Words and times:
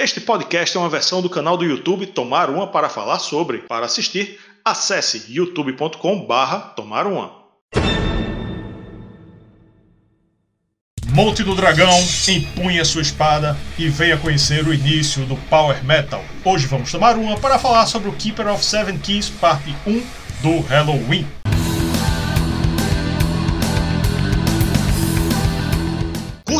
Este 0.00 0.20
podcast 0.20 0.76
é 0.76 0.78
uma 0.78 0.88
versão 0.88 1.20
do 1.20 1.28
canal 1.28 1.56
do 1.56 1.64
YouTube 1.64 2.06
Tomar 2.06 2.50
Uma 2.50 2.68
para 2.68 2.88
falar 2.88 3.18
sobre. 3.18 3.58
Para 3.66 3.86
assistir, 3.86 4.38
acesse 4.64 5.24
youtube.com/barra 5.28 6.72
Tomar 6.76 7.04
Uma. 7.04 7.32
Monte 11.08 11.42
do 11.42 11.52
Dragão, 11.52 11.98
empunha 12.28 12.84
sua 12.84 13.02
espada 13.02 13.58
e 13.76 13.88
venha 13.88 14.16
conhecer 14.16 14.64
o 14.68 14.72
início 14.72 15.26
do 15.26 15.34
Power 15.50 15.84
Metal. 15.84 16.22
Hoje 16.44 16.68
vamos 16.68 16.92
tomar 16.92 17.16
uma 17.16 17.36
para 17.36 17.58
falar 17.58 17.84
sobre 17.86 18.08
o 18.08 18.12
Keeper 18.12 18.46
of 18.46 18.64
Seven 18.64 18.98
Keys, 18.98 19.28
parte 19.28 19.74
1 19.84 20.00
do 20.42 20.60
Halloween. 20.60 21.26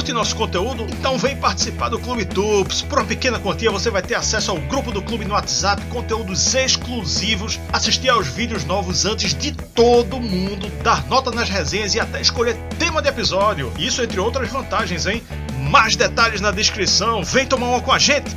Curte 0.09 0.12
nosso 0.12 0.36
conteúdo? 0.36 0.84
Então 0.84 1.18
vem 1.18 1.36
participar 1.36 1.91
do 1.91 1.98
Clube 1.98 2.24
Tups. 2.24 2.80
Por 2.80 2.98
uma 2.98 3.04
pequena 3.06 3.38
quantia 3.38 3.70
você 3.70 3.91
vai 3.91 4.00
ter 4.00 4.14
acesso 4.14 4.50
ao 4.50 4.56
grupo 4.56 4.91
do 4.91 5.02
clube 5.02 5.27
no 5.27 5.34
WhatsApp, 5.34 5.82
conteúdos 5.87 6.55
exclusivos, 6.55 7.60
assistir 7.70 8.09
aos 8.09 8.27
vídeos 8.27 8.65
novos 8.65 9.05
antes 9.05 9.34
de 9.34 9.52
todo 9.52 10.18
mundo, 10.18 10.70
dar 10.82 11.06
nota 11.09 11.30
nas 11.30 11.51
resenhas 11.51 11.95
e 11.95 12.01
até 12.01 12.23
escolher 12.23 12.56
tema 12.79 13.02
de 13.02 13.09
episódio. 13.09 13.70
Isso 13.79 14.02
entre 14.02 14.18
outras 14.18 14.48
vantagens, 14.48 15.06
hein? 15.06 15.23
Mais 15.70 15.95
detalhes 15.95 16.40
na 16.40 16.52
descrição. 16.52 17.23
Vem 17.23 17.46
tomar 17.46 17.68
uma 17.68 17.82
com 17.82 17.93
a 17.93 17.98
gente. 17.98 18.34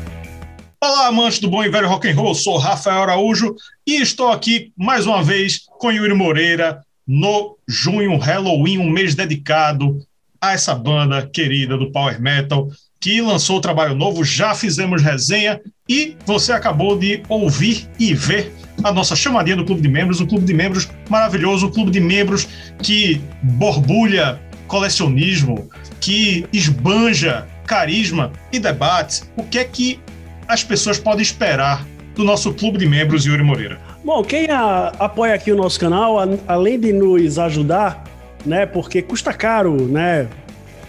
Olá, 0.83 1.07
amantes 1.07 1.39
do 1.39 1.49
bom 1.49 1.63
e 1.63 1.69
velho 1.69 1.87
rock 1.87 2.09
and 2.09 2.15
roll. 2.15 2.35
Sou 2.35 2.57
Rafael 2.57 3.03
Araújo 3.03 3.55
e 3.87 4.01
estou 4.01 4.29
aqui 4.29 4.73
mais 4.77 5.05
uma 5.05 5.23
vez 5.23 5.61
com 5.79 5.89
Yuri 5.89 6.13
Moreira 6.13 6.81
no 7.07 7.57
junho 7.65 8.17
Halloween, 8.17 8.77
um 8.77 8.89
mês 8.89 9.15
dedicado 9.15 9.97
a 10.41 10.53
essa 10.53 10.73
banda 10.73 11.29
querida 11.31 11.77
do 11.77 11.91
Power 11.91 12.19
Metal 12.19 12.67
que 12.99 13.19
lançou 13.19 13.57
o 13.57 13.61
trabalho 13.61 13.95
novo, 13.95 14.23
já 14.23 14.53
fizemos 14.53 15.01
resenha 15.01 15.59
e 15.89 16.15
você 16.25 16.51
acabou 16.51 16.97
de 16.97 17.23
ouvir 17.27 17.89
e 17.99 18.13
ver 18.13 18.53
a 18.83 18.91
nossa 18.91 19.15
chamadinha 19.15 19.55
do 19.55 19.65
Clube 19.65 19.81
de 19.81 19.87
Membros, 19.87 20.21
um 20.21 20.25
clube 20.27 20.45
de 20.45 20.53
membros 20.53 20.87
maravilhoso, 21.09 21.67
um 21.67 21.71
clube 21.71 21.91
de 21.91 21.99
membros 21.99 22.47
que 22.81 23.19
borbulha 23.41 24.39
colecionismo, 24.67 25.69
que 25.99 26.45
esbanja 26.53 27.47
carisma 27.65 28.31
e 28.51 28.59
debates. 28.59 29.29
O 29.35 29.43
que 29.43 29.59
é 29.59 29.63
que 29.63 29.99
as 30.47 30.63
pessoas 30.63 30.99
podem 30.99 31.21
esperar 31.21 31.85
do 32.15 32.23
nosso 32.23 32.53
clube 32.53 32.77
de 32.77 32.85
membros, 32.85 33.25
Yuri 33.25 33.43
Moreira? 33.43 33.79
Bom, 34.03 34.23
quem 34.23 34.49
a, 34.49 34.93
apoia 34.99 35.33
aqui 35.33 35.51
o 35.51 35.55
nosso 35.55 35.79
canal, 35.79 36.19
a, 36.19 36.27
além 36.47 36.79
de 36.79 36.93
nos 36.93 37.37
ajudar, 37.39 38.03
né? 38.45 38.65
Porque 38.65 39.01
custa 39.01 39.33
caro, 39.33 39.87
né? 39.87 40.27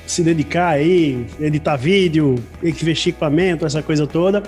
Se 0.07 0.23
dedicar 0.23 0.69
aí, 0.69 1.27
editar 1.41 1.77
vídeo, 1.77 2.43
investir 2.63 3.11
equipamento, 3.11 3.65
essa 3.65 3.83
coisa 3.83 4.07
toda, 4.07 4.43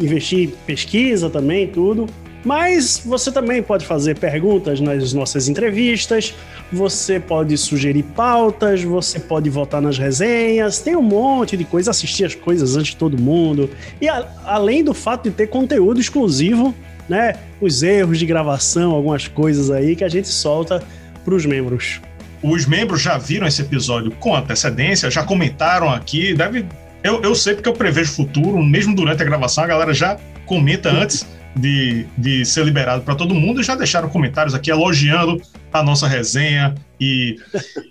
investir 0.00 0.50
pesquisa 0.66 1.28
também, 1.28 1.68
tudo. 1.68 2.06
Mas 2.44 3.02
você 3.04 3.32
também 3.32 3.62
pode 3.62 3.84
fazer 3.84 4.18
perguntas 4.18 4.80
nas 4.80 5.12
nossas 5.12 5.48
entrevistas, 5.48 6.34
você 6.72 7.18
pode 7.18 7.56
sugerir 7.58 8.04
pautas, 8.04 8.82
você 8.82 9.18
pode 9.18 9.50
votar 9.50 9.82
nas 9.82 9.98
resenhas, 9.98 10.78
tem 10.78 10.94
um 10.96 11.02
monte 11.02 11.56
de 11.56 11.64
coisa, 11.64 11.90
assistir 11.90 12.24
as 12.24 12.34
coisas 12.34 12.76
antes 12.76 12.92
de 12.92 12.96
todo 12.96 13.20
mundo. 13.20 13.68
E 14.00 14.08
a, 14.08 14.26
além 14.44 14.84
do 14.84 14.94
fato 14.94 15.24
de 15.24 15.34
ter 15.34 15.48
conteúdo 15.48 16.00
exclusivo, 16.00 16.74
né? 17.08 17.34
Os 17.60 17.82
erros 17.82 18.18
de 18.18 18.26
gravação, 18.26 18.92
algumas 18.92 19.26
coisas 19.26 19.70
aí 19.70 19.96
que 19.96 20.04
a 20.04 20.08
gente 20.08 20.28
solta 20.28 20.82
para 21.24 21.34
os 21.34 21.44
membros. 21.44 22.00
Os 22.42 22.66
membros 22.66 23.02
já 23.02 23.18
viram 23.18 23.46
esse 23.46 23.62
episódio 23.62 24.10
com 24.12 24.34
antecedência, 24.34 25.10
já 25.10 25.24
comentaram 25.24 25.90
aqui, 25.90 26.34
deve. 26.34 26.66
Eu, 27.02 27.22
eu 27.22 27.34
sei 27.34 27.54
porque 27.54 27.68
eu 27.68 27.74
prevejo 27.74 28.12
futuro, 28.12 28.62
mesmo 28.62 28.94
durante 28.94 29.22
a 29.22 29.24
gravação, 29.24 29.64
a 29.64 29.66
galera 29.66 29.94
já 29.94 30.16
comenta 30.46 30.90
antes 30.90 31.26
de, 31.54 32.06
de 32.16 32.44
ser 32.44 32.64
liberado 32.64 33.02
para 33.02 33.14
todo 33.14 33.34
mundo 33.34 33.60
e 33.60 33.64
já 33.64 33.74
deixaram 33.74 34.08
comentários 34.08 34.54
aqui 34.54 34.70
elogiando 34.70 35.40
a 35.72 35.82
nossa 35.82 36.06
resenha 36.06 36.74
e, 37.00 37.36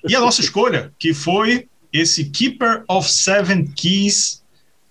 e 0.08 0.16
a 0.16 0.20
nossa 0.20 0.42
escolha, 0.42 0.92
que 0.98 1.14
foi 1.14 1.68
esse 1.92 2.26
Keeper 2.26 2.84
of 2.88 3.10
Seven 3.10 3.66
Keys, 3.68 4.44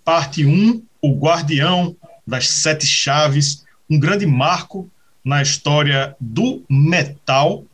parte 0.04 0.44
1, 0.44 0.82
o 1.00 1.14
Guardião 1.14 1.96
das 2.26 2.48
Sete 2.48 2.86
Chaves, 2.86 3.64
um 3.88 3.98
grande 3.98 4.26
marco 4.26 4.90
na 5.24 5.42
história 5.42 6.14
do 6.20 6.62
metal 6.68 7.64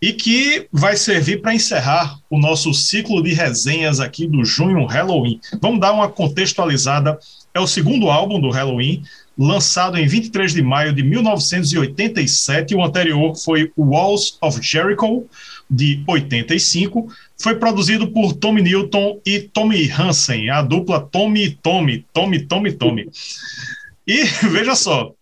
e 0.00 0.12
que 0.12 0.68
vai 0.72 0.96
servir 0.96 1.42
para 1.42 1.54
encerrar 1.54 2.18
o 2.30 2.38
nosso 2.38 2.72
ciclo 2.72 3.22
de 3.22 3.34
resenhas 3.34 4.00
aqui 4.00 4.26
do 4.26 4.44
junho 4.44 4.86
Halloween. 4.86 5.40
Vamos 5.60 5.80
dar 5.80 5.92
uma 5.92 6.08
contextualizada. 6.08 7.18
É 7.52 7.60
o 7.60 7.66
segundo 7.66 8.08
álbum 8.08 8.40
do 8.40 8.50
Halloween, 8.50 9.02
lançado 9.36 9.98
em 9.98 10.06
23 10.06 10.52
de 10.52 10.62
maio 10.62 10.92
de 10.92 11.02
1987. 11.02 12.74
O 12.74 12.84
anterior 12.84 13.34
foi 13.34 13.72
Walls 13.76 14.38
of 14.40 14.60
Jericho, 14.62 15.26
de 15.68 16.02
85. 16.06 17.08
Foi 17.36 17.56
produzido 17.56 18.08
por 18.08 18.34
Tommy 18.34 18.62
Newton 18.62 19.20
e 19.26 19.40
Tommy 19.40 19.90
Hansen, 19.90 20.50
a 20.50 20.62
dupla 20.62 21.00
Tommy 21.00 21.44
e 21.44 21.50
Tommy, 21.50 22.04
Tommy, 22.12 22.40
Tommy, 22.40 22.72
Tommy. 22.72 23.08
E 24.06 24.24
veja 24.48 24.74
só, 24.74 25.12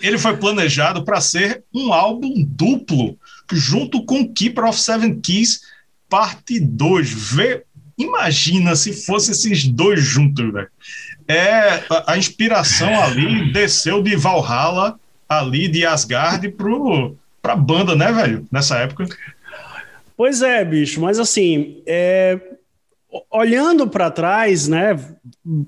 ele 0.00 0.18
foi 0.18 0.36
planejado 0.36 1.04
para 1.04 1.20
ser 1.20 1.62
um 1.74 1.92
álbum 1.92 2.44
duplo 2.46 3.18
junto 3.52 4.04
com 4.04 4.32
Keeper 4.32 4.64
of 4.64 4.80
Seven 4.80 5.20
Keys, 5.20 5.62
parte 6.08 6.60
2. 6.60 7.32
Vê, 7.34 7.62
imagina 7.96 8.76
se 8.76 8.92
fosse 8.92 9.32
esses 9.32 9.64
dois 9.64 10.02
juntos, 10.02 10.52
velho. 10.52 10.68
É, 11.28 11.82
a, 11.90 12.12
a, 12.12 12.18
inspiração 12.18 13.02
ali 13.02 13.52
desceu 13.52 14.02
de 14.02 14.14
Valhalla, 14.14 14.98
ali 15.28 15.66
de 15.66 15.84
Asgard, 15.84 16.48
pro, 16.50 17.16
pra 17.42 17.56
banda, 17.56 17.96
né, 17.96 18.12
velho? 18.12 18.46
Nessa 18.50 18.78
época. 18.78 19.08
Pois 20.16 20.40
é, 20.40 20.64
bicho, 20.64 21.00
mas 21.00 21.18
assim, 21.18 21.82
é, 21.86 22.38
olhando 23.30 23.88
para 23.88 24.10
trás, 24.10 24.68
né, 24.68 24.98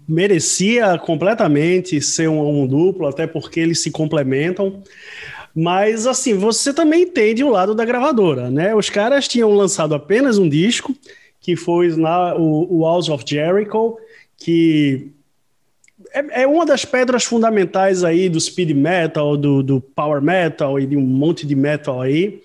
merecia 0.08 0.98
completamente 0.98 2.00
ser 2.00 2.28
um, 2.28 2.62
um, 2.62 2.66
duplo, 2.66 3.06
até 3.06 3.26
porque 3.26 3.60
eles 3.60 3.80
se 3.80 3.90
complementam. 3.90 4.82
Mas 5.54 6.06
assim, 6.06 6.34
você 6.34 6.72
também 6.72 7.02
entende 7.02 7.42
o 7.42 7.50
lado 7.50 7.74
da 7.74 7.84
gravadora, 7.84 8.50
né? 8.50 8.74
Os 8.74 8.90
caras 8.90 9.26
tinham 9.26 9.52
lançado 9.54 9.94
apenas 9.94 10.38
um 10.38 10.48
disco, 10.48 10.94
que 11.40 11.56
foi 11.56 11.88
na, 11.96 12.34
o, 12.36 12.72
o 12.72 12.78
Walls 12.80 13.08
of 13.08 13.24
Jericho, 13.26 13.96
que 14.36 15.10
é, 16.12 16.42
é, 16.42 16.46
uma 16.46 16.64
das 16.64 16.84
pedras 16.84 17.24
fundamentais 17.24 18.04
aí 18.04 18.28
do 18.28 18.40
speed 18.40 18.70
metal, 18.70 19.36
do, 19.36 19.62
do 19.62 19.80
power 19.80 20.22
metal 20.22 20.78
e 20.78 20.86
de 20.86 20.96
um 20.96 21.00
monte 21.00 21.46
de 21.46 21.54
metal 21.54 22.00
aí. 22.00 22.40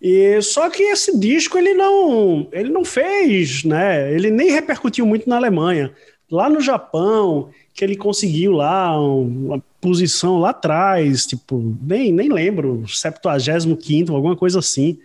E 0.00 0.40
só 0.42 0.70
que 0.70 0.82
esse 0.82 1.18
disco 1.18 1.58
ele 1.58 1.74
não, 1.74 2.48
ele 2.52 2.70
não 2.70 2.84
fez, 2.84 3.64
né? 3.64 4.12
Ele 4.12 4.30
nem 4.30 4.50
repercutiu 4.50 5.04
muito 5.04 5.28
na 5.28 5.36
Alemanha. 5.36 5.92
Lá 6.30 6.48
no 6.48 6.60
Japão, 6.60 7.50
que 7.74 7.84
ele 7.84 7.96
conseguiu 7.96 8.52
lá 8.52 9.00
uma 9.00 9.62
posição 9.80 10.38
lá 10.38 10.50
atrás, 10.50 11.26
tipo, 11.26 11.76
nem, 11.82 12.12
nem 12.12 12.28
lembro, 12.28 12.86
75 12.86 14.14
alguma 14.14 14.36
coisa 14.36 14.58
assim. 14.58 14.98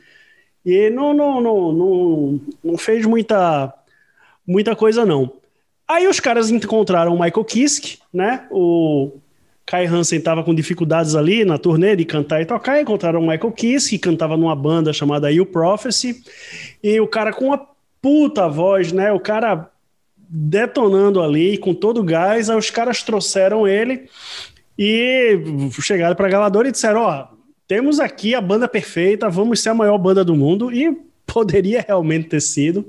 E 0.66 0.90
não, 0.90 1.14
não, 1.14 1.42
não, 1.42 1.72
não, 1.72 2.42
não 2.64 2.78
fez 2.78 3.06
muita, 3.06 3.74
muita 4.46 4.76
coisa, 4.76 5.06
não. 5.06 5.32
Aí 5.88 6.08
os 6.08 6.20
caras 6.20 6.50
encontraram 6.50 7.16
o 7.16 7.20
Michael 7.20 7.44
Kiske, 7.46 8.00
né? 8.14 8.48
O 8.52 9.12
Kai 9.74 9.88
Hansen 9.88 10.20
estava 10.20 10.44
com 10.44 10.54
dificuldades 10.54 11.16
ali 11.16 11.44
na 11.44 11.58
turnê 11.58 11.96
de 11.96 12.06
cantar 12.06 12.40
e 12.40 12.46
tocar, 12.46 12.80
encontraram 12.80 13.20
o 13.20 13.28
Michael 13.28 13.52
Kiske, 13.54 13.98
que 13.98 14.08
cantava 14.08 14.38
numa 14.38 14.56
banda 14.56 14.94
chamada 14.94 15.32
You 15.32 15.48
Prophecy, 15.48 16.24
e 16.84 17.00
o 17.00 17.08
cara 17.08 17.34
com 17.34 17.46
uma 17.46 17.60
puta 18.00 18.48
voz, 18.48 18.92
né? 18.92 19.12
O 19.12 19.20
cara 19.20 19.72
detonando 20.30 21.24
ali 21.24 21.58
com 21.58 21.74
todo 21.74 22.02
o 22.02 22.04
gás, 22.04 22.52
aí 22.52 22.56
os 22.56 22.70
caras 22.70 23.02
trouxeram 23.02 23.68
ele 23.68 24.08
e 24.78 25.40
chegaram 25.82 26.16
para 26.16 26.28
a 26.28 26.30
gravadora 26.30 26.68
e 26.68 26.72
disseram: 26.72 27.02
Ó, 27.02 27.30
temos 27.68 28.00
aqui 28.00 28.36
a 28.36 28.42
banda 28.42 28.68
perfeita, 28.68 29.28
vamos 29.28 29.60
ser 29.60 29.70
a 29.70 29.74
maior 29.74 29.98
banda 29.98 30.24
do 30.24 30.36
mundo, 30.36 30.72
e 30.72 30.96
poderia 31.26 31.84
realmente 31.88 32.30
ter 32.30 32.42
sido. 32.42 32.86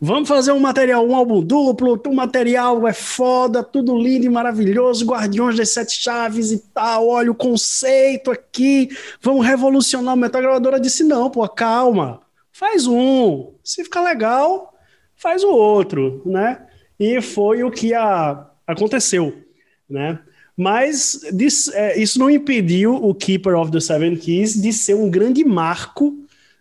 Vamos 0.00 0.28
fazer 0.28 0.52
um 0.52 0.60
material, 0.60 1.06
um 1.06 1.16
álbum 1.16 1.42
duplo, 1.42 2.00
o 2.06 2.14
material 2.14 2.86
é 2.86 2.92
foda, 2.92 3.62
tudo 3.62 3.96
lindo 3.96 4.26
e 4.26 4.28
maravilhoso, 4.28 5.06
Guardiões 5.06 5.56
das 5.56 5.70
Sete 5.70 5.98
Chaves 6.02 6.52
e 6.52 6.58
tal, 6.74 7.08
olha 7.08 7.30
o 7.30 7.34
conceito 7.34 8.30
aqui, 8.30 8.90
vamos 9.22 9.46
revolucionar 9.46 10.14
o 10.14 10.16
metal. 10.16 10.40
A 10.40 10.44
gravadora 10.44 10.80
disse: 10.80 11.02
não, 11.02 11.30
pô, 11.30 11.48
calma, 11.48 12.20
faz 12.52 12.86
um, 12.86 13.52
se 13.64 13.84
ficar 13.84 14.02
legal, 14.02 14.74
faz 15.16 15.42
o 15.42 15.50
outro, 15.50 16.20
né? 16.26 16.66
E 17.00 17.20
foi 17.22 17.64
o 17.64 17.70
que 17.70 17.94
a, 17.94 18.46
aconteceu, 18.66 19.34
né? 19.88 20.18
Mas 20.54 21.20
this, 21.36 21.68
é, 21.68 21.98
isso 21.98 22.18
não 22.18 22.30
impediu 22.30 22.94
o 22.94 23.14
Keeper 23.14 23.58
of 23.58 23.70
the 23.70 23.80
Seven 23.80 24.16
Keys 24.16 24.60
de 24.60 24.72
ser 24.72 24.94
um 24.94 25.10
grande 25.10 25.44
marco 25.44 26.14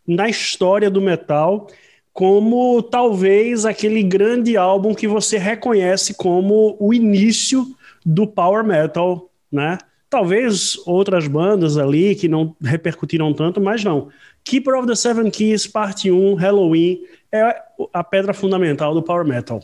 na 0.05 0.29
história 0.29 0.89
do 0.89 1.01
metal, 1.01 1.67
como 2.15 2.81
talvez 2.81 3.65
aquele 3.65 4.01
grande 4.01 4.55
álbum 4.55 4.95
que 4.95 5.05
você 5.05 5.37
reconhece 5.37 6.13
como 6.13 6.77
o 6.79 6.93
início 6.93 7.67
do 8.05 8.25
power 8.25 8.63
metal, 8.63 9.29
né? 9.51 9.77
Talvez 10.09 10.77
outras 10.85 11.27
bandas 11.27 11.77
ali 11.77 12.15
que 12.15 12.29
não 12.29 12.55
repercutiram 12.63 13.33
tanto, 13.33 13.59
mas 13.59 13.83
não. 13.83 14.07
Keeper 14.45 14.75
of 14.75 14.87
the 14.87 14.95
Seven 14.95 15.29
Keys, 15.29 15.67
parte 15.67 16.09
1, 16.09 16.35
Halloween, 16.35 17.01
é 17.33 17.53
a 17.91 18.01
pedra 18.01 18.33
fundamental 18.33 18.93
do 18.93 19.03
power 19.03 19.25
metal. 19.25 19.61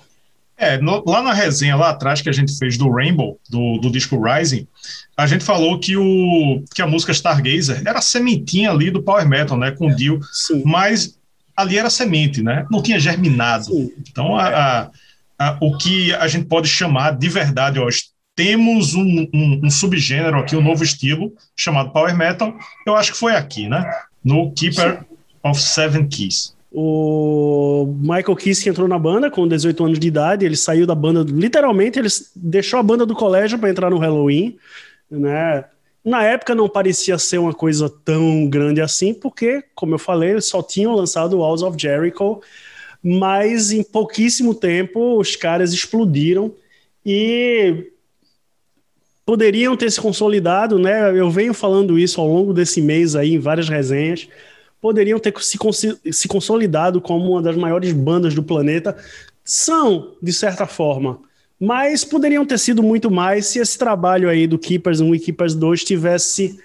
É, 0.57 0.77
no, 0.77 1.01
lá 1.07 1.24
na 1.24 1.31
resenha 1.31 1.77
lá 1.77 1.92
atrás 1.92 2.21
que 2.21 2.30
a 2.30 2.33
gente 2.33 2.57
fez 2.57 2.77
do 2.77 2.92
Rainbow, 2.92 3.39
do, 3.50 3.77
do 3.77 3.89
disco 3.89 4.21
Rising, 4.21 4.68
a 5.15 5.25
gente 5.25 5.45
falou 5.45 5.80
que, 5.80 5.95
o, 5.95 6.62
que 6.75 6.81
a 6.81 6.88
música 6.88 7.13
Stargazer 7.13 7.81
era 7.86 8.00
a 8.00 8.01
sementinha 8.01 8.71
ali 8.71 8.92
do 8.92 9.01
power 9.01 9.25
metal, 9.25 9.57
né, 9.57 9.71
com 9.71 9.88
o 9.88 9.95
Dio, 9.95 10.19
mas 10.65 11.18
ali 11.62 11.78
era 11.78 11.90
semente, 11.90 12.42
né, 12.42 12.66
não 12.69 12.81
tinha 12.81 13.00
germinado. 13.00 13.66
Sim. 13.66 13.92
Então, 14.10 14.36
a, 14.36 14.48
a, 14.48 14.92
a, 15.40 15.58
o 15.62 15.78
que 15.78 16.13
a 16.16 16.28
gente 16.28 16.46
pode 16.46 16.68
chamar 16.68 17.18
de 17.18 17.30
verdade, 17.30 17.80
ó, 17.80 17.88
temos 18.36 18.96
um, 18.96 19.28
um, 19.34 19.62
um, 19.63 19.69
subgênero 19.69 20.40
aqui, 20.40 20.56
um 20.56 20.63
novo 20.63 20.84
estilo, 20.84 21.34
chamado 21.56 21.92
Power 21.92 22.16
Metal, 22.16 22.54
eu 22.86 22.96
acho 22.96 23.12
que 23.12 23.18
foi 23.18 23.36
aqui, 23.36 23.68
né? 23.68 23.90
No 24.24 24.52
Keeper 24.54 25.00
Sim. 25.00 25.06
of 25.44 25.62
Seven 25.62 26.08
Keys. 26.08 26.56
O 26.72 27.94
Michael 28.00 28.36
Kiske 28.36 28.69
entrou 28.69 28.88
na 28.88 28.98
banda 28.98 29.30
com 29.30 29.46
18 29.46 29.84
anos 29.84 30.00
de 30.00 30.08
idade, 30.08 30.46
ele 30.46 30.56
saiu 30.56 30.88
da 30.88 30.96
banda, 30.96 31.22
literalmente, 31.30 32.00
ele 32.00 32.08
deixou 32.36 32.80
a 32.80 32.84
banda 32.84 33.06
do 33.06 33.13
colégio 33.13 33.60
para 33.60 33.69
entrar 33.69 33.90
no 33.90 33.98
Halloween, 33.98 34.56
né? 35.10 35.66
Na 36.03 36.24
época 36.24 36.56
não 36.56 36.68
parecia 36.68 37.18
ser 37.18 37.38
uma 37.38 37.53
coisa 37.53 37.89
tão 37.89 38.48
grande 38.50 38.81
assim, 38.81 39.13
porque, 39.13 39.63
como 39.75 39.95
eu 39.95 40.00
falei, 40.00 40.39
só 40.42 40.63
tinham 40.63 40.95
lançado 40.95 41.38
Walls 41.38 41.62
of 41.62 41.77
Jericho, 41.80 42.42
mas 43.03 43.71
em 43.71 43.83
pouquíssimo 43.83 44.56
tempo 44.56 45.19
os 45.19 45.36
caras 45.36 45.74
explodiram 45.74 46.53
e 47.06 47.92
poderiam 49.25 49.77
ter 49.77 49.92
se 49.92 50.01
consolidado, 50.01 50.80
né? 50.80 51.18
Eu 51.18 51.30
venho 51.30 51.53
falando 51.53 51.98
isso 51.98 52.19
ao 52.19 52.27
longo 52.27 52.53
desse 52.53 52.81
mês 52.81 53.15
aí 53.15 53.33
em 53.36 53.39
várias 53.39 53.69
resenhas 53.69 54.27
poderiam 54.81 55.19
ter 55.19 55.33
se, 55.39 55.57
se 56.12 56.27
consolidado 56.27 57.00
como 57.00 57.31
uma 57.31 57.42
das 57.42 57.56
maiores 57.56 57.94
bandas 57.94 58.33
do 58.33 58.42
planeta. 58.42 58.98
São, 59.45 60.15
de 60.21 60.33
certa 60.33 60.65
forma, 60.65 61.19
mas 61.62 62.04
poderiam 62.04 62.44
ter 62.44 62.58
sido 62.58 62.81
muito 62.81 63.12
mais 63.12 63.46
se 63.46 63.60
esse 63.60 63.78
trabalho 63.78 64.28
aí 64.28 64.48
do 64.48 64.58
Keepers 64.58 65.00
1 65.00 65.13
e 65.13 65.19
Keepers 65.19 65.54
2 65.54 65.84
tivesse 65.84 66.60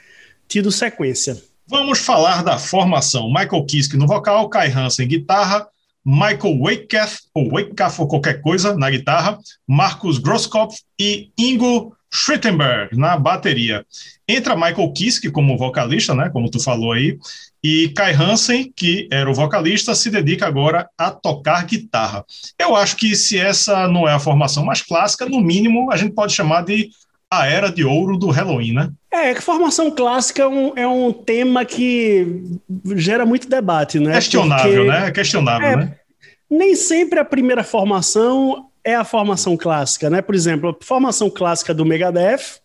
tido 0.49 0.73
sequência. 0.73 1.37
Vamos 1.69 1.99
falar 1.99 2.43
da 2.43 2.57
formação. 2.57 3.29
Michael 3.29 3.67
Kiske 3.67 3.97
no 3.99 4.07
vocal, 4.07 4.49
Kai 4.49 4.71
Hansen 4.71 5.07
guitarra, 5.07 5.67
Michael 6.03 6.59
Wakecath, 6.61 7.19
ou 7.35 7.51
Wakecath 7.51 7.99
ou 7.99 8.09
qualquer 8.09 8.41
coisa, 8.41 8.75
na 8.75 8.89
guitarra, 8.89 9.39
Marcus 9.67 10.19
Grosskopf 10.19 10.79
e 10.99 11.31
Ingo 11.37 11.95
Schrittenberg 12.17 12.97
na 12.97 13.17
bateria. 13.17 13.85
Entra 14.27 14.57
Michael 14.57 14.93
Kiske 14.93 15.31
como 15.31 15.59
vocalista, 15.59 16.15
né, 16.15 16.31
como 16.31 16.51
tu 16.51 16.59
falou 16.59 16.93
aí, 16.93 17.19
e 17.63 17.89
Kai 17.91 18.13
Hansen, 18.13 18.73
que 18.75 19.09
era 19.11 19.31
o 19.31 19.35
vocalista, 19.35 19.95
se 19.95 20.11
dedica 20.11 20.47
agora 20.47 20.89
a 20.97 21.11
tocar 21.11 21.65
guitarra. 21.67 22.25
Eu 22.59 22.75
acho 22.75 22.97
que 22.97 23.15
se 23.15 23.39
essa 23.39 23.87
não 23.89 24.09
é 24.09 24.13
a 24.13 24.19
formação 24.19 24.65
mais 24.65 24.83
clássica, 24.83 25.27
no 25.27 25.41
mínimo 25.41 25.91
a 25.93 25.97
gente 25.97 26.15
pode 26.15 26.33
chamar 26.33 26.63
de 26.63 26.89
a 27.31 27.47
era 27.47 27.71
de 27.71 27.85
ouro 27.85 28.17
do 28.17 28.31
Halloween, 28.31 28.73
né? 28.73 28.91
É, 29.11 29.35
que 29.35 29.41
formação 29.41 29.91
clássica 29.91 30.43
é 30.43 30.47
um, 30.47 30.73
é 30.77 30.87
um 30.87 31.13
tema 31.13 31.65
que 31.65 32.45
gera 32.95 33.27
muito 33.27 33.49
debate, 33.49 33.99
né? 33.99 34.15
Questionável, 34.15 34.85
Porque, 34.85 34.89
né? 34.89 35.09
É 35.09 35.11
questionável, 35.11 35.69
é, 35.69 35.77
né? 35.77 35.97
Nem 36.49 36.77
sempre 36.77 37.19
a 37.19 37.25
primeira 37.25 37.65
formação 37.65 38.69
é 38.87 38.95
a 38.95 39.03
formação 39.03 39.57
clássica, 39.57 40.09
né? 40.09 40.23
Por 40.23 40.33
exemplo, 40.33 40.71
a 40.71 40.85
formação 40.85 41.29
clássica 41.29 41.75
do 41.75 41.85
Megadeth 41.85 42.61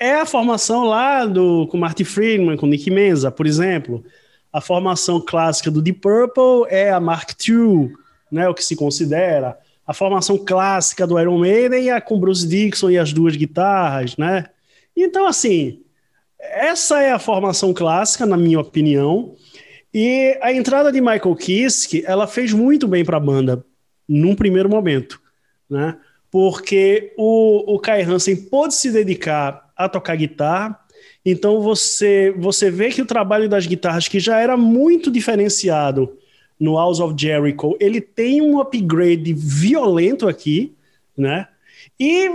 é 0.00 0.16
a 0.16 0.26
formação 0.26 0.82
lá 0.82 1.24
do 1.24 1.68
com 1.68 1.78
Marty 1.78 2.04
Friedman, 2.04 2.56
com 2.56 2.66
Nick 2.66 2.90
Menza, 2.90 3.30
por 3.30 3.46
exemplo. 3.46 4.04
A 4.52 4.60
formação 4.60 5.20
clássica 5.20 5.70
do 5.70 5.80
Deep 5.80 6.00
Purple 6.00 6.66
é 6.68 6.90
a 6.90 6.98
Mark 6.98 7.30
II, 7.48 7.92
né, 8.30 8.48
o 8.48 8.54
que 8.54 8.64
se 8.64 8.74
considera. 8.74 9.56
A 9.86 9.94
formação 9.94 10.36
clássica 10.36 11.06
do 11.06 11.18
Iron 11.18 11.38
Maiden 11.38 11.92
é 11.92 12.00
com 12.00 12.18
Bruce 12.18 12.46
Dixon 12.46 12.90
e 12.90 12.98
as 12.98 13.12
duas 13.12 13.36
guitarras, 13.36 14.16
né? 14.16 14.46
Então, 14.96 15.28
assim, 15.28 15.80
essa 16.40 17.00
é 17.00 17.12
a 17.12 17.20
formação 17.20 17.72
clássica, 17.72 18.26
na 18.26 18.36
minha 18.36 18.58
opinião. 18.58 19.36
E 19.94 20.36
a 20.42 20.52
entrada 20.52 20.90
de 20.90 21.00
Michael 21.00 21.36
Kiske, 21.36 22.02
ela 22.04 22.26
fez 22.26 22.52
muito 22.52 22.88
bem 22.88 23.04
para 23.04 23.18
a 23.18 23.20
banda, 23.20 23.64
num 24.08 24.34
primeiro 24.34 24.68
momento, 24.68 25.21
né? 25.72 25.96
Porque 26.30 27.12
o, 27.16 27.74
o 27.74 27.78
Kai 27.78 28.02
Hansen 28.02 28.36
pôde 28.36 28.74
se 28.74 28.90
dedicar 28.90 29.70
a 29.76 29.88
tocar 29.88 30.16
guitarra, 30.16 30.78
então 31.24 31.60
você, 31.60 32.32
você 32.36 32.70
vê 32.70 32.90
que 32.90 33.02
o 33.02 33.06
trabalho 33.06 33.48
das 33.48 33.66
guitarras, 33.66 34.08
que 34.08 34.20
já 34.20 34.38
era 34.38 34.56
muito 34.56 35.10
diferenciado 35.10 36.16
no 36.58 36.76
House 36.76 37.00
of 37.00 37.14
Jericho, 37.18 37.76
ele 37.80 38.00
tem 38.00 38.42
um 38.42 38.60
upgrade 38.60 39.32
violento 39.32 40.28
aqui, 40.28 40.74
né? 41.16 41.48
E 41.98 42.28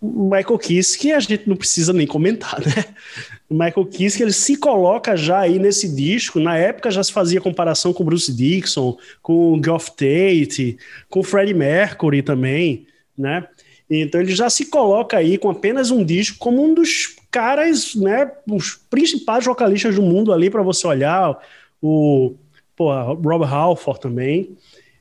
Michael 0.00 0.58
Kiss, 0.58 0.98
que 0.98 1.12
a 1.12 1.20
gente 1.20 1.48
não 1.48 1.56
precisa 1.56 1.92
nem 1.92 2.06
comentar, 2.06 2.60
né? 2.60 2.84
Michael 3.52 3.86
Kiss, 3.86 4.16
que 4.16 4.22
ele 4.22 4.32
se 4.32 4.56
coloca 4.56 5.16
já 5.16 5.40
aí 5.40 5.58
nesse 5.58 5.94
disco. 5.94 6.40
Na 6.40 6.56
época 6.56 6.90
já 6.90 7.02
se 7.02 7.12
fazia 7.12 7.40
comparação 7.40 7.92
com 7.92 8.04
Bruce 8.04 8.32
Dixon, 8.32 8.96
com 9.20 9.60
Geoff 9.62 9.90
Tate, 9.90 10.76
com 11.08 11.22
Freddie 11.22 11.54
Mercury 11.54 12.22
também, 12.22 12.86
né? 13.16 13.46
Então 13.90 14.20
ele 14.20 14.34
já 14.34 14.48
se 14.48 14.66
coloca 14.66 15.18
aí 15.18 15.36
com 15.36 15.50
apenas 15.50 15.90
um 15.90 16.02
disco 16.02 16.38
como 16.38 16.64
um 16.64 16.72
dos 16.72 17.14
caras, 17.30 17.94
né, 17.94 18.30
os 18.46 18.74
principais 18.88 19.44
vocalistas 19.44 19.94
do 19.94 20.02
mundo 20.02 20.32
ali 20.32 20.48
para 20.48 20.62
você 20.62 20.86
olhar, 20.86 21.38
o 21.80 22.34
Rob 22.78 23.44
Halford 23.44 24.00
também. 24.00 24.56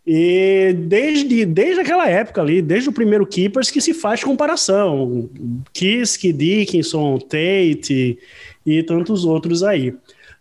E 0.06 0.74
desde, 0.74 1.46
desde 1.46 1.82
aquela 1.82 2.10
época 2.10 2.42
ali, 2.42 2.62
desde 2.62 2.90
o 2.90 2.94
primeiro 2.94 3.26
Keepers, 3.26 3.70
que 3.70 3.80
se 3.80 3.94
faz 3.94 4.24
comparação. 4.24 5.30
Kiske, 5.72 6.34
Dickinson, 6.34 7.20
Tate 7.20 8.18
e 8.66 8.84
tantos 8.84 9.26
outros 9.26 9.62
aí. 9.64 9.94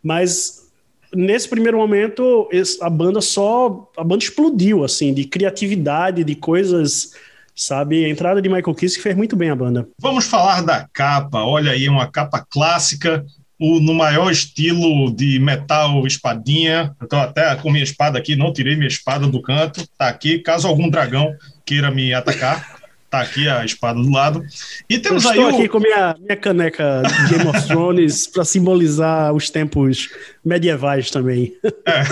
Mas 0.03 0.71
nesse 1.15 1.49
primeiro 1.49 1.77
momento, 1.77 2.49
a 2.81 2.91
banda 2.91 3.21
só. 3.21 3.91
A 3.97 4.03
banda 4.03 4.25
explodiu, 4.25 4.83
assim, 4.83 5.13
de 5.13 5.25
criatividade, 5.25 6.25
de 6.25 6.35
coisas 6.35 7.13
sabe? 7.55 8.07
A 8.07 8.09
entrada 8.09 8.41
de 8.41 8.49
Michael 8.49 8.75
Kiske 8.75 9.03
fez 9.03 9.15
muito 9.15 9.37
bem 9.37 9.51
a 9.51 9.57
banda. 9.57 9.87
Vamos 9.99 10.25
falar 10.25 10.63
da 10.63 10.89
capa. 10.93 11.43
Olha 11.43 11.73
aí, 11.73 11.89
uma 11.89 12.11
capa 12.11 12.45
clássica, 12.49 13.25
o, 13.61 13.79
no 13.79 13.95
maior 13.95 14.31
estilo 14.33 15.15
de 15.15 15.39
metal 15.39 16.07
espadinha. 16.07 16.95
Eu 17.01 17.07
tô 17.07 17.17
até 17.17 17.55
com 17.57 17.71
minha 17.71 17.85
espada 17.85 18.19
aqui, 18.19 18.35
não 18.35 18.53
tirei 18.53 18.75
minha 18.75 18.89
espada 18.89 19.27
do 19.27 19.43
canto. 19.43 19.87
Tá 19.99 20.09
aqui, 20.09 20.39
caso 20.39 20.67
algum 20.67 20.89
dragão 20.89 21.33
queira 21.65 21.91
me 21.91 22.15
atacar. 22.15 22.81
Tá 23.11 23.21
aqui 23.21 23.49
a 23.49 23.65
espada 23.65 24.01
do 24.01 24.09
lado. 24.11 24.45
E 24.89 24.99
temos 24.99 25.25
Eu 25.25 25.31
estou 25.31 25.47
aí. 25.47 25.51
Estou 25.51 25.61
aqui 25.61 25.69
com 25.69 25.81
minha, 25.81 26.15
minha 26.19 26.37
caneca 26.37 27.03
de 27.05 27.35
Game 27.37 27.49
of 27.49 27.67
Thrones 27.67 28.27
para 28.33 28.45
simbolizar 28.45 29.33
os 29.33 29.51
tempos 29.51 30.09
medievais 30.45 31.11
também. 31.11 31.53
É 31.87 32.03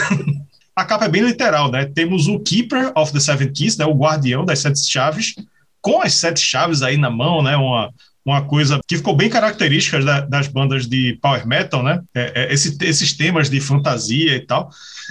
a 0.79 0.85
capa 0.85 1.07
é 1.07 1.09
bem 1.09 1.23
literal, 1.23 1.73
né? 1.73 1.87
Temos 1.87 2.29
o 2.29 2.39
Keeper 2.39 2.93
of 2.95 3.13
the 3.13 3.19
Seven 3.19 3.53
Keys, 3.53 3.77
né? 3.77 3.85
O 3.85 3.95
guardião 3.95 4.45
das 4.45 4.61
sete 4.61 4.89
chaves, 4.89 5.35
com 5.81 6.01
as 6.01 6.15
sete 6.15 6.39
chaves 6.39 6.83
aí 6.83 6.97
na 6.97 7.11
mão, 7.11 7.43
né? 7.43 7.57
Uma, 7.57 7.93
uma 8.29 8.43
coisa 8.43 8.81
que 8.87 8.97
ficou 8.97 9.17
bem 9.17 9.29
característica 9.29 10.01
da, 10.01 10.21
das 10.21 10.49
bandas 10.49 10.87
de 10.87 11.19
power 11.23 11.47
metal, 11.47 11.83
né? 11.83 12.03
É, 12.15 12.43
é, 12.43 12.53
esse, 12.53 12.77
esses 12.83 13.13
temas 13.13 13.49
de 13.49 13.61
fantasia 13.61 14.37
e 14.37 14.41
tal. 14.41 14.71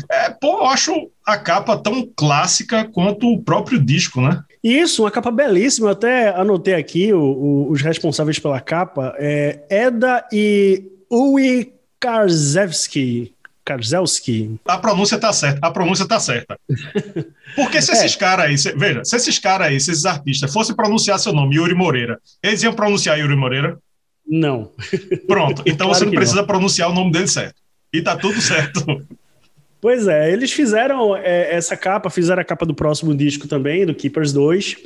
É, 0.10 0.30
pô, 0.30 0.60
eu 0.60 0.66
acho 0.66 1.10
a 1.26 1.38
capa 1.38 1.78
tão 1.78 2.08
clássica 2.16 2.86
quanto 2.86 3.28
o 3.28 3.42
próprio 3.42 3.80
disco, 3.80 4.22
né? 4.22 4.42
Isso, 4.64 5.04
uma 5.04 5.12
capa 5.12 5.32
belíssima. 5.32 5.88
Eu 5.88 5.92
até 5.92 6.30
anotei 6.30 6.74
aqui 6.74 7.14
o, 7.14 7.22
o, 7.22 7.72
os 7.72 7.82
responsáveis 7.82 8.40
pela 8.40 8.60
capa. 8.60 9.16
É 9.18 9.60
Eda 9.70 10.26
e 10.32 10.84
Uwe 11.10 11.74
Karzewski. 12.00 13.34
Karzelski. 13.68 14.58
A 14.66 14.78
pronúncia 14.78 15.18
tá 15.20 15.34
certa, 15.34 15.68
a 15.68 15.70
pronúncia 15.70 16.08
tá 16.08 16.18
certa. 16.22 16.58
Porque 17.54 17.82
se 17.82 17.92
esses 17.92 18.16
é. 18.16 18.18
caras 18.18 18.46
aí, 18.46 18.58
se, 18.58 18.72
veja, 18.72 19.04
se 19.04 19.18
esses 19.18 19.38
caras 19.38 19.68
aí, 19.68 19.80
se 19.80 19.92
esses 19.92 20.06
artistas 20.06 20.54
fossem 20.54 20.74
pronunciar 20.74 21.20
seu 21.20 21.34
nome, 21.34 21.58
Yuri 21.58 21.76
Moreira, 21.76 22.18
eles 22.42 22.64
iam 22.64 22.72
pronunciar 22.72 23.20
Yuri 23.20 23.36
Moreira? 23.36 23.78
Não. 24.26 24.72
Pronto, 25.28 25.64
então 25.66 25.88
claro 25.88 26.00
você 26.00 26.06
não 26.06 26.12
precisa 26.14 26.40
não. 26.40 26.48
pronunciar 26.48 26.90
o 26.90 26.94
nome 26.94 27.12
dele 27.12 27.28
certo. 27.28 27.56
E 27.94 28.02
tá 28.02 28.16
tudo 28.16 28.40
certo. 28.40 28.86
Pois 29.82 30.08
é, 30.08 30.32
eles 30.32 30.52
fizeram 30.52 31.16
é, 31.16 31.54
essa 31.54 31.76
capa, 31.76 32.10
fizeram 32.10 32.42
a 32.42 32.46
capa 32.46 32.66
do 32.66 32.74
próximo 32.74 33.14
disco 33.14 33.48
também, 33.48 33.86
do 33.86 33.94
Keepers 33.94 34.32
2, 34.32 34.78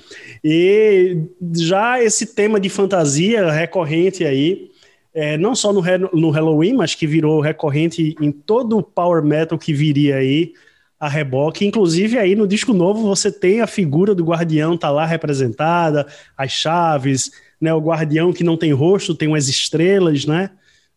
e 0.43 1.17
já 1.55 2.03
esse 2.03 2.33
tema 2.33 2.59
de 2.59 2.67
fantasia 2.67 3.49
recorrente 3.51 4.25
aí, 4.25 4.70
é, 5.13 5.37
não 5.37 5.53
só 5.53 5.73
no, 5.73 5.81
no 6.13 6.29
Halloween, 6.29 6.73
mas 6.73 6.95
que 6.95 7.05
virou 7.05 7.41
recorrente 7.41 8.15
em 8.19 8.31
todo 8.31 8.77
o 8.77 8.83
power 8.83 9.23
metal 9.23 9.57
que 9.57 9.73
viria 9.73 10.17
aí 10.17 10.53
a 10.99 11.09
reboque. 11.09 11.65
Inclusive, 11.65 12.17
aí 12.17 12.35
no 12.35 12.47
disco 12.47 12.73
novo 12.73 13.01
você 13.07 13.31
tem 13.31 13.61
a 13.61 13.67
figura 13.67 14.13
do 14.13 14.23
guardião, 14.23 14.77
tá 14.77 14.89
lá 14.89 15.05
representada, 15.05 16.05
as 16.37 16.51
chaves, 16.51 17.31
né? 17.59 17.73
O 17.73 17.81
guardião 17.81 18.31
que 18.31 18.43
não 18.43 18.55
tem 18.55 18.71
rosto, 18.71 19.15
tem 19.15 19.27
umas 19.27 19.47
estrelas, 19.49 20.25
né? 20.25 20.51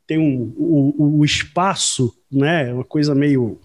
Tem 0.06 0.18
um, 0.18 0.52
o, 0.56 1.18
o 1.20 1.24
espaço, 1.24 2.14
né? 2.30 2.72
Uma 2.72 2.84
coisa 2.84 3.14
meio 3.14 3.58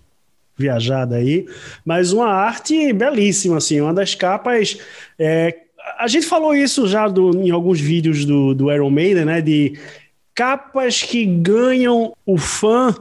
viajada 0.57 1.15
aí, 1.15 1.45
mas 1.85 2.11
uma 2.11 2.27
arte 2.27 2.91
belíssima, 2.91 3.57
assim, 3.57 3.79
uma 3.79 3.93
das 3.93 4.13
capas. 4.13 4.77
É, 5.17 5.55
a 5.97 6.07
gente 6.07 6.25
falou 6.25 6.53
isso 6.53 6.85
já 6.85 7.07
do, 7.07 7.31
em 7.31 7.49
alguns 7.49 7.79
vídeos 7.79 8.25
do, 8.25 8.53
do 8.53 8.71
Iron 8.71 8.89
Maiden, 8.89 9.25
né? 9.25 9.41
De 9.41 9.77
capas 10.39 11.03
que 11.03 11.25
ganham 11.25 12.15
o 12.25 12.37
fã 12.37 12.95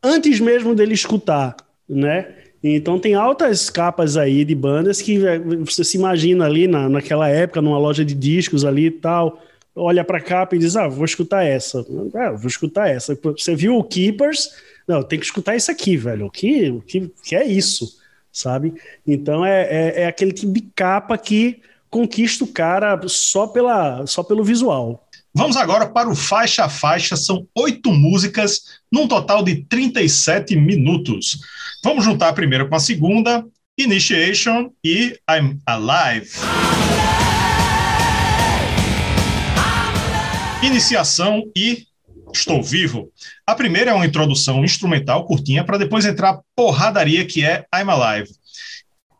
antes 0.00 0.38
mesmo 0.38 0.76
dele 0.76 0.94
escutar, 0.94 1.56
né? 1.88 2.36
Então 2.62 3.00
tem 3.00 3.14
altas 3.14 3.68
capas 3.68 4.16
aí 4.16 4.44
de 4.44 4.54
bandas 4.54 5.02
que 5.02 5.26
é, 5.26 5.40
você 5.40 5.82
se 5.82 5.96
imagina 5.96 6.44
ali 6.44 6.68
na, 6.68 6.88
naquela 6.88 7.28
época, 7.28 7.60
numa 7.60 7.80
loja 7.80 8.04
de 8.04 8.14
discos 8.14 8.64
ali 8.64 8.86
e 8.86 8.90
tal, 8.92 9.42
olha 9.74 10.04
para 10.04 10.18
a 10.18 10.20
capa 10.20 10.54
e 10.54 10.58
diz, 10.60 10.76
ah, 10.76 10.86
vou 10.86 11.04
escutar 11.04 11.42
essa. 11.42 11.84
Ah, 12.14 12.30
vou 12.30 12.46
escutar 12.46 12.88
essa. 12.88 13.18
Você 13.36 13.56
viu 13.56 13.76
o 13.76 13.82
Keepers, 13.82 14.48
não, 14.86 15.02
tem 15.02 15.18
que 15.18 15.24
escutar 15.24 15.56
isso 15.56 15.72
aqui, 15.72 15.96
velho. 15.96 16.26
O 16.26 16.30
que, 16.30 16.70
o 16.70 16.80
que, 16.80 17.12
que 17.24 17.34
é 17.34 17.44
isso, 17.44 17.98
sabe? 18.30 18.72
Então 19.04 19.44
é, 19.44 19.62
é, 19.62 20.02
é, 20.02 20.06
aquele 20.06 20.30
tipo 20.30 20.52
de 20.52 20.60
capa 20.76 21.18
que 21.18 21.60
conquista 21.90 22.44
o 22.44 22.52
cara 22.52 23.00
só, 23.08 23.48
pela, 23.48 24.06
só 24.06 24.22
pelo 24.22 24.44
visual. 24.44 25.07
Vamos 25.34 25.56
agora 25.56 25.86
para 25.86 26.08
o 26.08 26.16
faixa 26.16 26.64
a 26.64 26.68
faixa. 26.68 27.16
São 27.16 27.46
oito 27.54 27.92
músicas, 27.92 28.60
num 28.90 29.06
total 29.06 29.42
de 29.42 29.64
37 29.64 30.56
minutos. 30.56 31.38
Vamos 31.84 32.04
juntar 32.04 32.28
a 32.28 32.32
primeira 32.32 32.66
com 32.66 32.74
a 32.74 32.80
segunda. 32.80 33.44
Initiation 33.78 34.70
e 34.84 35.16
I'm 35.30 35.60
Alive. 35.64 36.30
Iniciação 40.62 41.44
e 41.56 41.86
Estou 42.34 42.62
Vivo. 42.62 43.10
A 43.46 43.54
primeira 43.54 43.92
é 43.92 43.94
uma 43.94 44.06
introdução 44.06 44.64
instrumental 44.64 45.24
curtinha 45.24 45.62
para 45.62 45.78
depois 45.78 46.04
entrar 46.04 46.30
a 46.30 46.40
porradaria 46.56 47.24
que 47.24 47.44
é 47.44 47.64
I'm 47.74 47.88
Alive. 47.88 48.30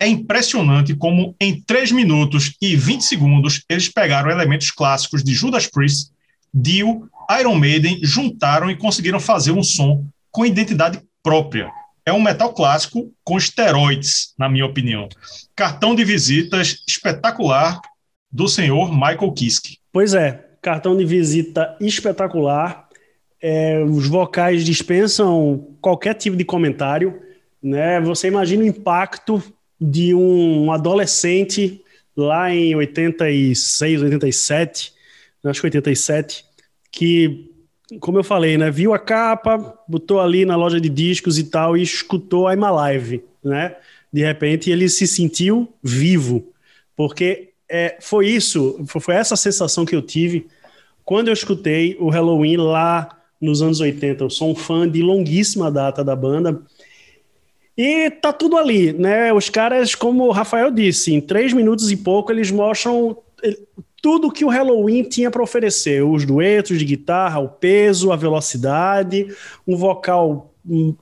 É 0.01 0.07
impressionante 0.07 0.95
como 0.95 1.35
em 1.41 1.61
3 1.61 1.93
minutos 1.93 2.55
e 2.63 2.77
20 2.77 3.03
segundos 3.03 3.63
eles 3.69 3.89
pegaram 3.89 4.31
elementos 4.31 4.71
clássicos 4.71 5.25
de 5.25 5.35
Judas 5.35 5.67
Priest, 5.67 6.13
Dio, 6.55 7.09
Iron 7.41 7.57
Maiden, 7.57 7.99
juntaram 8.03 8.71
e 8.71 8.77
conseguiram 8.77 9.19
fazer 9.19 9.53
um 9.53 9.63
som 9.63 10.07
com 10.31 10.47
identidade 10.47 11.01
própria. 11.23 11.71
É 12.07 12.13
um 12.13 12.23
metal 12.23 12.55
clássico 12.55 13.13
com 13.23 13.37
esteroides, 13.37 14.33
na 14.39 14.49
minha 14.49 14.65
opinião. 14.65 15.09
Cartão 15.55 15.95
de 15.95 16.05
visitas 16.05 16.83
espetacular 16.89 17.81
do 18.31 18.49
senhor 18.49 18.93
Michael 18.93 19.33
Kiske. 19.33 19.79
Pois 19.93 20.15
é, 20.15 20.49
cartão 20.63 20.97
de 20.97 21.05
visita 21.05 21.77
espetacular 21.81 22.89
é, 23.41 23.83
os 23.85 24.07
vocais 24.07 24.65
dispensam 24.65 25.77
qualquer 25.81 26.15
tipo 26.15 26.37
de 26.37 26.45
comentário. 26.45 27.21
Né? 27.63 28.01
Você 28.01 28.29
imagina 28.29 28.63
o 28.63 28.67
impacto 28.67 29.43
de 29.81 30.15
um 30.15 30.73
adolescente 30.73 31.83
lá 32.17 32.53
em 32.53 32.75
86, 32.75 34.03
87, 34.03 34.93
acho 35.45 35.61
que 35.61 35.67
87, 35.67 36.45
que, 36.91 37.51
como 38.01 38.19
eu 38.19 38.25
falei, 38.25 38.59
né, 38.59 38.71
viu 38.71 38.93
a 38.93 38.99
capa, 38.99 39.79
botou 39.89 40.21
ali 40.21 40.45
na 40.45 40.57
loja 40.57 40.81
de 40.81 40.89
discos 40.89 41.39
e 41.39 41.45
tal 41.45 41.77
e 41.77 41.83
escutou 41.83 42.51
I'm 42.51 42.65
Alive, 42.65 43.23
né? 43.43 43.77
De 44.13 44.23
repente 44.23 44.71
ele 44.71 44.89
se 44.89 45.07
sentiu 45.07 45.73
vivo, 45.83 46.53
porque 46.97 47.51
é, 47.69 47.99
foi 48.01 48.29
isso, 48.29 48.83
foi 48.87 49.15
essa 49.15 49.37
sensação 49.37 49.85
que 49.85 49.95
eu 49.95 50.03
tive 50.03 50.47
quando 51.05 51.29
eu 51.29 51.35
escutei 51.35 51.97
o 52.01 52.09
Halloween 52.09 52.57
lá 52.57 53.19
nos 53.41 53.63
anos 53.63 53.81
80. 53.81 54.25
Eu 54.25 54.31
sou 54.31 54.51
um 54.51 54.55
fã 54.55 54.89
de 54.89 55.03
longuíssima 55.03 55.71
data 55.71 56.03
da 56.05 56.17
banda. 56.17 56.61
E 57.79 58.11
tá 58.11 58.33
tudo 58.33 58.57
ali, 58.57 58.93
né? 58.93 59.33
Os 59.33 59.49
caras, 59.49 59.95
como 59.95 60.25
o 60.25 60.33
Rafael 60.33 60.69
disse, 60.69 61.15
em 61.15 61.21
três 61.21 61.53
minutos 61.53 61.93
e 61.93 61.97
pouco 61.97 62.33
eles 62.33 62.51
mostram 62.51 63.17
tudo 64.03 64.33
que 64.33 64.45
o 64.45 64.49
Halloween 64.49 65.05
tinha 65.05 65.31
para 65.31 65.43
oferecer: 65.43 66.03
os 66.03 66.25
duetos 66.25 66.77
de 66.77 66.85
guitarra, 66.85 67.39
o 67.39 67.49
peso, 67.49 68.11
a 68.11 68.17
velocidade, 68.17 69.29
um 69.65 69.77
vocal 69.77 70.53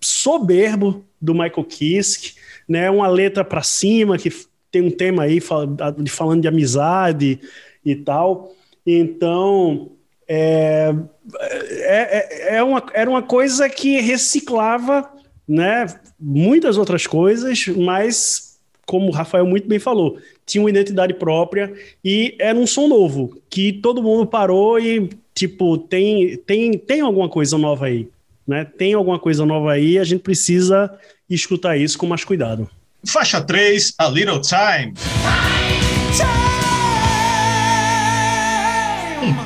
soberbo 0.02 1.02
do 1.18 1.32
Michael 1.32 1.64
Kiske, 1.64 2.34
né? 2.68 2.90
Uma 2.90 3.08
letra 3.08 3.42
para 3.42 3.62
cima 3.62 4.18
que 4.18 4.30
tem 4.70 4.82
um 4.82 4.90
tema 4.90 5.22
aí 5.22 5.40
falando 5.40 6.42
de 6.42 6.48
amizade 6.48 7.40
e 7.82 7.96
tal. 7.96 8.52
Então, 8.86 9.92
é, 10.28 10.94
é, 11.32 12.52
é, 12.52 12.56
é 12.56 12.62
uma, 12.62 12.84
era 12.92 13.08
uma 13.08 13.22
coisa 13.22 13.66
que 13.70 13.98
reciclava 14.00 15.10
né, 15.48 15.86
muitas 16.18 16.76
outras 16.76 17.06
coisas, 17.06 17.66
mas, 17.68 18.58
como 18.84 19.08
o 19.08 19.12
Rafael 19.12 19.46
muito 19.46 19.68
bem 19.68 19.78
falou, 19.78 20.18
tinha 20.44 20.62
uma 20.62 20.70
identidade 20.70 21.14
própria 21.14 21.72
e 22.04 22.34
era 22.38 22.58
um 22.58 22.66
som 22.66 22.88
novo, 22.88 23.36
que 23.48 23.72
todo 23.72 24.02
mundo 24.02 24.26
parou 24.26 24.78
e, 24.78 25.10
tipo, 25.34 25.78
tem, 25.78 26.36
tem, 26.38 26.78
tem 26.78 27.00
alguma 27.00 27.28
coisa 27.28 27.56
nova 27.56 27.86
aí. 27.86 28.08
Né? 28.46 28.64
Tem 28.64 28.94
alguma 28.94 29.18
coisa 29.18 29.44
nova 29.44 29.72
aí, 29.72 29.98
a 29.98 30.04
gente 30.04 30.20
precisa 30.20 30.92
escutar 31.28 31.76
isso 31.76 31.98
com 31.98 32.06
mais 32.06 32.24
cuidado. 32.24 32.68
Faixa 33.04 33.40
3, 33.40 33.94
A 33.98 34.08
Little 34.08 34.40
Time. 34.40 34.94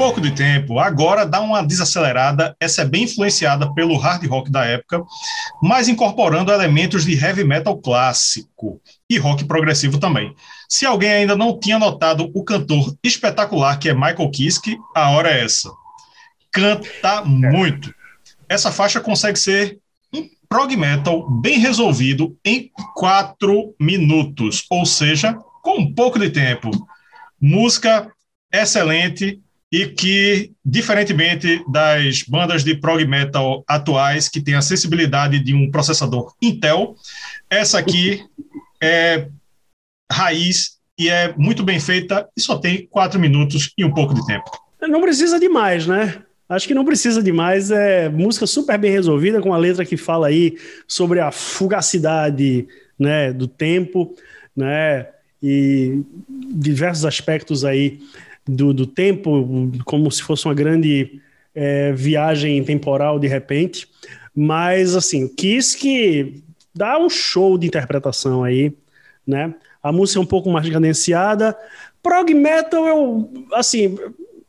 Pouco 0.01 0.19
de 0.19 0.31
tempo. 0.31 0.79
Agora 0.79 1.27
dá 1.27 1.43
uma 1.43 1.63
desacelerada. 1.63 2.57
Essa 2.59 2.81
é 2.81 2.85
bem 2.87 3.03
influenciada 3.03 3.71
pelo 3.75 3.99
hard 3.99 4.27
rock 4.29 4.51
da 4.51 4.65
época, 4.65 5.05
mas 5.63 5.91
incorporando 5.91 6.51
elementos 6.51 7.05
de 7.05 7.23
heavy 7.23 7.45
metal 7.45 7.77
clássico 7.77 8.81
e 9.11 9.19
rock 9.19 9.45
progressivo 9.45 9.99
também. 9.99 10.35
Se 10.71 10.87
alguém 10.87 11.11
ainda 11.11 11.37
não 11.37 11.61
tinha 11.61 11.79
notado 11.79 12.31
o 12.35 12.43
cantor 12.43 12.97
espetacular 13.05 13.79
que 13.79 13.91
é 13.91 13.95
Michael 13.95 14.31
Kiske, 14.31 14.79
a 14.97 15.11
hora 15.11 15.31
é 15.31 15.45
essa. 15.45 15.71
Canta 16.51 17.23
muito. 17.23 17.95
Essa 18.49 18.73
faixa 18.73 19.03
consegue 19.03 19.39
ser 19.39 19.79
um 20.15 20.27
prog 20.49 20.75
metal 20.79 21.29
bem 21.29 21.59
resolvido 21.59 22.35
em 22.43 22.71
quatro 22.95 23.75
minutos, 23.79 24.65
ou 24.71 24.87
seja, 24.87 25.35
com 25.63 25.79
um 25.79 25.95
pouco 25.95 26.19
de 26.19 26.31
tempo. 26.31 26.71
Música 27.39 28.11
excelente, 28.51 29.39
e 29.73 29.87
que, 29.87 30.53
diferentemente 30.65 31.65
das 31.71 32.23
bandas 32.23 32.65
de 32.65 32.75
prog 32.75 33.05
metal 33.05 33.63
atuais, 33.69 34.29
que 34.29 34.41
têm 34.41 34.55
a 34.55 34.63
sensibilidade 34.63 35.39
de 35.39 35.55
um 35.55 35.71
processador 35.71 36.35
Intel, 36.43 36.97
essa 37.49 37.79
aqui 37.79 38.25
é 38.83 39.29
raiz 40.11 40.79
e 40.99 41.09
é 41.09 41.33
muito 41.37 41.63
bem 41.63 41.79
feita 41.79 42.29
e 42.37 42.41
só 42.41 42.59
tem 42.59 42.87
quatro 42.87 43.19
minutos 43.21 43.73
e 43.79 43.85
um 43.85 43.95
pouco 43.95 44.13
de 44.13 44.27
tempo. 44.27 44.51
Não 44.83 45.01
precisa 45.01 45.39
de 45.39 45.49
mais, 45.49 45.87
né? 45.87 46.23
Acho 46.49 46.67
que 46.67 46.75
não 46.75 46.85
precisa 46.85 47.23
de 47.23 47.31
mais. 47.31 47.71
É 47.71 48.09
música 48.09 48.47
super 48.47 48.77
bem 48.77 48.91
resolvida, 48.91 49.41
com 49.41 49.55
a 49.55 49.57
letra 49.57 49.85
que 49.85 49.97
fala 49.97 50.27
aí 50.27 50.57
sobre 50.87 51.21
a 51.21 51.31
fugacidade 51.31 52.67
né, 52.99 53.33
do 53.33 53.47
tempo, 53.47 54.17
né? 54.57 55.07
E 55.43 56.03
diversos 56.29 57.05
aspectos 57.05 57.65
aí 57.65 58.01
do, 58.47 58.73
do 58.73 58.87
tempo, 58.87 59.71
como 59.85 60.11
se 60.11 60.23
fosse 60.23 60.47
uma 60.47 60.55
grande 60.55 61.21
é, 61.55 61.93
viagem 61.93 62.63
temporal 62.65 63.19
de 63.19 63.29
repente. 63.29 63.89
Mas, 64.35 64.95
assim, 64.95 65.29
quis 65.29 65.75
que 65.75 66.43
dá 66.75 66.99
um 66.99 67.11
show 67.11 67.59
de 67.59 67.67
interpretação 67.67 68.45
aí, 68.45 68.73
né? 69.27 69.55
A 69.83 69.91
música 69.93 70.21
é 70.21 70.23
um 70.23 70.27
pouco 70.27 70.51
mais 70.51 70.69
cadenciada. 70.69 71.57
Prog 72.03 72.33
metal, 72.35 72.87
eu, 72.87 73.31
assim, 73.53 73.97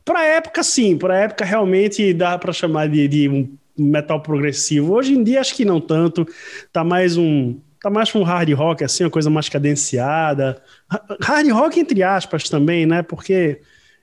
para 0.04 0.24
época, 0.24 0.62
sim, 0.62 0.96
para 0.96 1.18
época 1.18 1.44
realmente 1.44 2.12
dá 2.12 2.38
para 2.38 2.52
chamar 2.52 2.88
de, 2.88 3.08
de 3.08 3.28
um 3.28 3.56
metal 3.76 4.20
progressivo. 4.20 4.94
Hoje 4.94 5.14
em 5.14 5.22
dia, 5.22 5.40
acho 5.40 5.54
que 5.54 5.64
não 5.64 5.80
tanto. 5.80 6.26
Tá 6.72 6.84
mais 6.84 7.16
um 7.16 7.58
tá 7.80 7.90
mais 7.90 8.14
um 8.14 8.22
hard 8.22 8.48
rock, 8.52 8.84
assim, 8.84 9.02
uma 9.02 9.10
coisa 9.10 9.28
mais 9.28 9.48
cadenciada. 9.48 10.62
Hard 11.20 11.50
rock, 11.50 11.80
entre 11.80 12.00
aspas, 12.02 12.48
também, 12.48 12.86
né? 12.86 13.02
Porque 13.02 13.60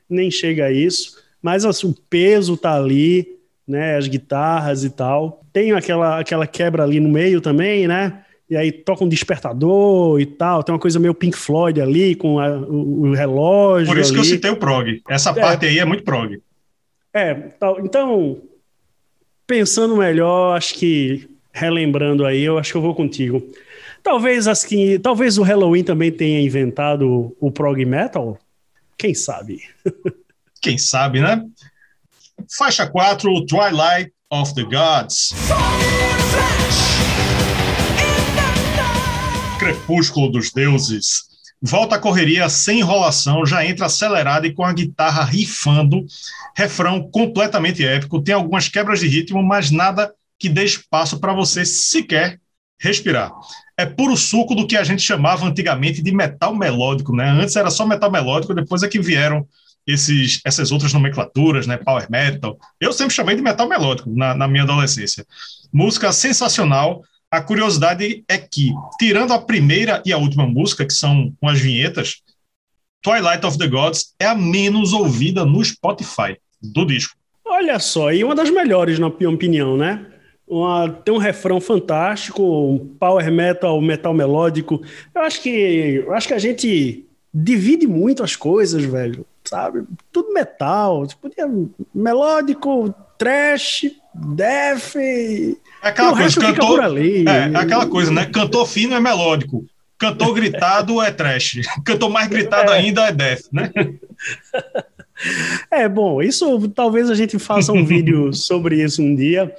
nem 0.10 0.32
chega 0.32 0.66
a 0.66 0.72
isso, 0.72 1.18
mas 1.42 1.66
assim, 1.66 1.88
o 1.88 1.96
peso 2.10 2.58
tá 2.58 2.76
ali, 2.76 3.40
né? 3.68 3.96
As 3.96 4.08
guitarras 4.08 4.84
e 4.84 4.90
tal. 4.90 5.42
Tem 5.54 5.72
aquela, 5.72 6.20
aquela 6.20 6.48
quebra 6.48 6.84
ali 6.84 7.00
no 7.00 7.10
meio 7.10 7.40
também, 7.40 7.88
né? 7.88 8.24
E 8.50 8.58
aí 8.58 8.72
toca 8.72 9.04
um 9.04 9.08
despertador 9.08 10.20
e 10.20 10.26
tal. 10.26 10.64
Tem 10.64 10.74
uma 10.74 10.82
coisa 10.82 11.00
meio 11.00 11.14
Pink 11.14 11.38
Floyd 11.38 11.80
ali, 11.80 12.16
com 12.16 12.40
a, 12.40 12.50
o, 12.50 13.10
o, 13.10 13.14
relógio. 13.14 13.94
Por 13.94 14.00
isso 14.00 14.12
ali. 14.12 14.22
que 14.22 14.28
eu 14.28 14.30
citei 14.30 14.52
o 14.52 14.58
prog. 14.58 15.02
Essa 15.08 15.30
é, 15.30 15.34
parte 15.34 15.66
aí 15.68 15.78
é 15.78 15.86
muito 15.86 16.04
prog. 16.04 16.42
É, 17.14 17.34
tal. 17.34 17.80
Então, 17.80 18.42
pensando 19.46 19.96
melhor, 19.96 20.58
acho 20.58 20.74
que 20.74 21.30
relembrando 21.52 22.26
aí, 22.26 22.42
eu 22.42 22.58
acho 22.58 22.72
que 22.72 22.78
eu 22.78 22.82
vou 22.82 22.96
contigo. 22.96 23.44
Talvez 24.02 24.48
assim, 24.48 24.98
talvez 25.00 25.38
o 25.38 25.44
Halloween 25.44 25.84
também 25.84 26.12
tenha 26.12 26.42
inventado 26.42 27.36
o 27.40 27.52
prog 27.52 27.84
metal. 27.86 28.40
Quem 29.00 29.16
sabe? 29.16 29.62
Quem 30.62 30.78
sabe, 30.78 31.22
né? 31.22 31.42
Faixa 32.58 32.86
4, 32.86 33.46
Twilight 33.46 34.12
of 34.30 34.54
the 34.54 34.64
Gods. 34.64 35.30
Crepúsculo 39.58 40.30
dos 40.30 40.52
Deuses. 40.52 41.30
Volta 41.62 41.96
a 41.96 42.00
correria 42.00 42.50
sem 42.50 42.80
enrolação, 42.80 43.46
já 43.46 43.66
entra 43.66 43.86
acelerada 43.86 44.46
e 44.46 44.54
com 44.54 44.66
a 44.66 44.74
guitarra 44.74 45.24
rifando, 45.24 46.06
refrão 46.54 47.10
completamente 47.10 47.86
épico, 47.86 48.22
tem 48.22 48.36
algumas 48.36 48.68
quebras 48.68 49.00
de 49.00 49.08
ritmo, 49.08 49.42
mas 49.42 49.72
nada 49.72 50.14
que 50.38 50.50
dê 50.50 50.66
espaço 50.66 51.22
para 51.22 51.34
você 51.34 51.64
sequer 51.64 52.38
respirar. 52.78 53.32
É 53.80 53.86
puro 53.86 54.18
suco 54.18 54.54
do 54.54 54.68
que 54.68 54.76
a 54.76 54.84
gente 54.84 55.02
chamava 55.02 55.46
antigamente 55.46 56.02
de 56.02 56.12
metal 56.12 56.54
melódico, 56.54 57.16
né? 57.16 57.30
Antes 57.30 57.56
era 57.56 57.70
só 57.70 57.86
metal 57.86 58.12
melódico, 58.12 58.54
depois 58.54 58.84
é 58.84 58.90
que 58.90 59.00
vieram 59.00 59.48
esses, 59.88 60.42
essas 60.44 60.70
outras 60.70 60.92
nomenclaturas, 60.92 61.66
né? 61.66 61.78
Power 61.78 62.06
metal. 62.12 62.60
Eu 62.78 62.92
sempre 62.92 63.14
chamei 63.14 63.38
de 63.38 63.42
metal 63.42 63.70
melódico 63.70 64.10
na, 64.14 64.36
na 64.36 64.50
minha 64.50 64.64
adolescência. 64.64 65.26
Música 65.72 66.12
sensacional, 66.12 67.04
a 67.32 67.40
curiosidade 67.40 68.22
é 68.28 68.38
que, 68.38 68.74
tirando 69.00 69.32
a 69.32 69.40
primeira 69.40 70.04
e 70.06 70.12
a 70.12 70.18
última 70.18 70.46
música, 70.46 70.86
que 70.86 70.94
são 70.94 71.34
umas 71.42 71.58
vinhetas, 71.58 72.18
Twilight 73.02 73.46
of 73.46 73.58
the 73.58 73.68
Gods 73.68 74.14
é 74.20 74.26
a 74.26 74.36
menos 74.36 74.92
ouvida 74.92 75.46
no 75.46 75.64
Spotify 75.64 76.36
do 76.62 76.84
disco. 76.84 77.16
Olha 77.46 77.80
só, 77.80 78.12
e 78.12 78.26
uma 78.26 78.36
das 78.36 78.50
melhores, 78.50 79.00
na 79.00 79.10
minha 79.10 79.30
opinião, 79.30 79.78
né? 79.78 80.06
Uma, 80.50 80.90
tem 80.90 81.14
um 81.14 81.20
refrão 81.20 81.62
fantástico, 81.62 82.42
um 82.42 82.80
power 83.00 83.32
metal, 83.32 83.80
metal 83.80 84.14
melódico. 84.14 84.82
Eu 85.14 85.22
acho 85.22 85.42
que, 85.42 85.50
eu 86.06 86.14
acho 86.14 86.28
que 86.28 86.34
a 86.34 86.40
gente 86.40 87.06
divide 87.32 87.86
muito 87.86 88.24
as 88.24 88.36
coisas, 88.36 88.84
velho. 88.84 89.26
Sabe? 89.44 89.84
Tudo 90.12 90.34
metal. 90.34 91.08
Podia 91.22 91.48
melódico, 91.94 92.94
trash, 93.18 93.92
death. 94.14 94.96
É 94.96 95.56
aquela 95.82 96.16
coisa, 96.16 96.42
cantor, 96.42 96.98
é, 96.98 97.24
é, 97.26 97.56
aquela 97.56 97.86
coisa, 97.86 98.12
né? 98.12 98.26
Cantor 98.26 98.66
fino 98.68 98.96
é 98.96 99.00
melódico. 99.00 99.66
Cantor 100.00 100.34
gritado 100.34 101.02
é 101.02 101.12
trash. 101.12 101.62
Cantor 101.86 102.10
mais 102.10 102.28
gritado 102.28 102.72
é. 102.72 102.78
ainda 102.78 103.08
é 103.08 103.12
death, 103.12 103.44
né? 103.52 103.72
É, 105.70 105.88
bom, 105.90 106.22
isso 106.22 106.70
talvez 106.70 107.10
a 107.10 107.14
gente 107.14 107.38
faça 107.38 107.74
um 107.74 107.84
vídeo 107.84 108.32
sobre 108.34 108.82
isso 108.82 109.02
um 109.02 109.14
dia. 109.14 109.54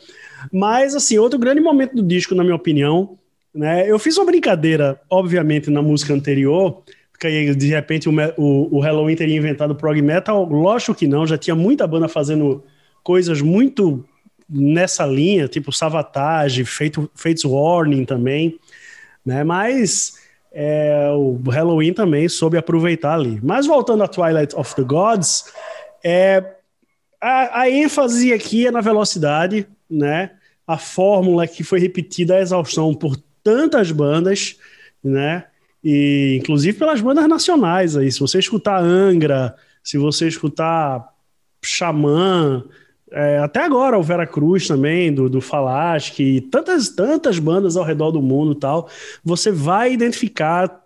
Mas, 0.53 0.95
assim, 0.95 1.19
outro 1.19 1.39
grande 1.39 1.61
momento 1.61 1.97
do 1.97 2.03
disco, 2.03 2.35
na 2.35 2.43
minha 2.43 2.57
opinião, 2.57 3.19
né? 3.55 3.91
Eu 3.91 3.99
fiz 3.99 4.17
uma 4.17 4.27
brincadeira, 4.27 5.01
obviamente, 5.11 5.71
na 5.71 5.83
música 5.83 6.15
anterior, 6.15 6.83
porque 7.11 7.27
aí, 7.27 7.55
de 7.55 7.67
repente 7.67 8.09
o, 8.09 8.13
o, 8.37 8.77
o 8.77 8.81
Halloween 8.81 9.17
teria 9.17 9.37
inventado 9.37 9.75
prog 9.75 10.01
metal. 10.01 10.45
Lógico 10.45 10.95
que 10.95 11.07
não, 11.07 11.27
já 11.27 11.37
tinha 11.37 11.55
muita 11.55 11.87
banda 11.87 12.09
fazendo 12.09 12.65
coisas 13.03 13.41
muito 13.43 14.05
nessa 14.49 15.07
linha, 15.07 15.47
tipo 15.47 15.73
Savatage, 15.73 16.65
Fates 16.65 17.45
Warning 17.45 18.05
também, 18.05 18.59
né? 19.25 19.45
Mas 19.45 20.15
é, 20.53 21.11
o 21.15 21.39
Halloween 21.51 21.93
também 21.93 22.29
soube 22.29 22.57
aproveitar 22.57 23.15
ali. 23.15 23.39
Mas 23.43 23.67
voltando 23.67 24.03
a 24.03 24.09
Twilight 24.09 24.55
of 24.57 24.75
the 24.75 24.83
Gods, 24.83 25.53
é, 26.03 26.43
a, 27.21 27.61
a 27.61 27.71
ênfase 27.71 28.33
aqui 28.33 28.67
é 28.67 28.71
na 28.71 28.81
velocidade, 28.81 29.67
né? 29.91 30.33
A 30.67 30.79
fórmula 30.79 31.47
que 31.47 31.65
foi 31.65 31.81
repetida 31.81 32.37
à 32.37 32.41
exaustão 32.41 32.95
por 32.95 33.17
tantas 33.43 33.91
bandas, 33.91 34.57
né? 35.03 35.47
E 35.83 36.37
inclusive 36.41 36.79
pelas 36.79 37.01
bandas 37.01 37.27
nacionais 37.27 37.97
aí. 37.97 38.13
Se 38.13 38.21
você 38.21 38.39
escutar 38.39 38.83
Angra, 38.83 39.55
se 39.83 39.99
você 39.99 40.29
escutar 40.29 41.09
Xamã, 41.65 42.65
é, 43.11 43.39
até 43.39 43.65
agora 43.65 43.99
o 43.99 44.03
Vera 44.03 44.27
Cruz 44.27 44.69
também, 44.69 45.13
do, 45.13 45.29
do 45.29 45.41
Falasque, 45.41 46.43
tantas, 46.51 46.91
tantas 46.91 47.39
bandas 47.39 47.77
ao 47.77 47.85
redor 47.85 48.13
do 48.13 48.23
mundo 48.23 48.55
tal, 48.55 48.89
você 49.25 49.51
vai 49.51 49.93
identificar, 49.93 50.85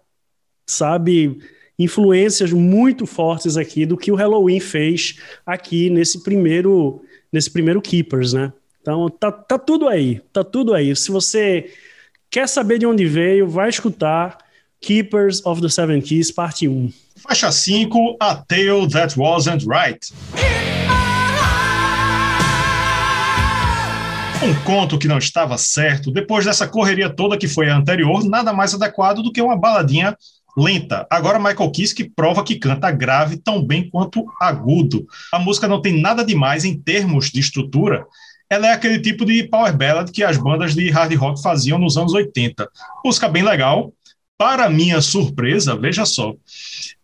sabe, 0.67 1.39
influências 1.79 2.53
muito 2.53 3.05
fortes 3.05 3.57
aqui 3.57 3.85
do 3.85 3.97
que 3.97 4.11
o 4.11 4.15
Halloween 4.15 4.61
fez 4.61 5.19
aqui 5.45 5.91
nesse 5.91 6.23
primeiro, 6.23 7.03
nesse 7.33 7.51
primeiro 7.51 7.83
Keepers, 7.83 8.33
né? 8.33 8.53
Então 8.85 9.09
tá, 9.09 9.33
tá 9.33 9.59
tudo 9.59 9.89
aí, 9.89 10.21
tá 10.31 10.45
tudo 10.45 10.75
aí. 10.75 10.95
Se 10.95 11.11
você 11.11 11.73
quer 12.31 12.47
saber 12.47 12.79
de 12.79 12.85
onde 12.85 13.07
veio, 13.07 13.49
vai 13.49 13.71
escutar 13.71 14.37
Keepers 14.79 15.41
of 15.47 15.63
the 15.63 15.71
Seven 15.71 16.03
Keys, 16.03 16.31
parte 16.31 16.69
1. 16.69 16.93
Faixa 17.17 17.51
5, 17.51 18.19
A 18.21 18.35
Tale 18.35 18.87
That 18.93 19.19
Wasn't 19.19 19.65
Right. 19.67 20.13
Um 24.43 24.55
conto 24.65 24.99
que 24.99 25.09
não 25.09 25.17
estava 25.17 25.57
certo, 25.57 26.11
depois 26.11 26.45
dessa 26.45 26.69
correria 26.69 27.09
toda 27.09 27.39
que 27.39 27.49
foi 27.49 27.71
a 27.71 27.77
anterior, 27.79 28.23
nada 28.23 28.53
mais 28.53 28.75
adequado 28.75 29.23
do 29.23 29.33
que 29.33 29.41
uma 29.41 29.57
baladinha 29.57 30.15
lenta. 30.55 31.07
Agora 31.09 31.39
Michael 31.39 31.71
Kiske 31.71 32.13
prova 32.15 32.45
que 32.45 32.57
canta 32.57 32.91
grave 32.91 33.39
tão 33.39 33.65
bem 33.65 33.89
quanto 33.89 34.27
agudo. 34.39 35.07
A 35.33 35.39
música 35.39 35.67
não 35.67 35.81
tem 35.81 35.99
nada 35.99 36.23
demais 36.23 36.67
em 36.67 36.79
termos 36.79 37.31
de 37.31 37.41
estrutura. 37.41 38.07
Ela 38.49 38.69
é 38.69 38.73
aquele 38.73 39.01
tipo 39.01 39.25
de 39.25 39.45
power 39.45 39.77
ballad 39.77 40.11
que 40.11 40.23
as 40.23 40.37
bandas 40.37 40.75
de 40.75 40.91
hard 40.91 41.15
rock 41.15 41.43
faziam 41.43 41.79
nos 41.79 41.97
anos 41.97 42.13
80. 42.13 42.69
Música 43.05 43.29
bem 43.29 43.43
legal. 43.43 43.93
Para 44.37 44.69
minha 44.69 45.01
surpresa, 45.01 45.77
veja 45.77 46.05
só, 46.05 46.35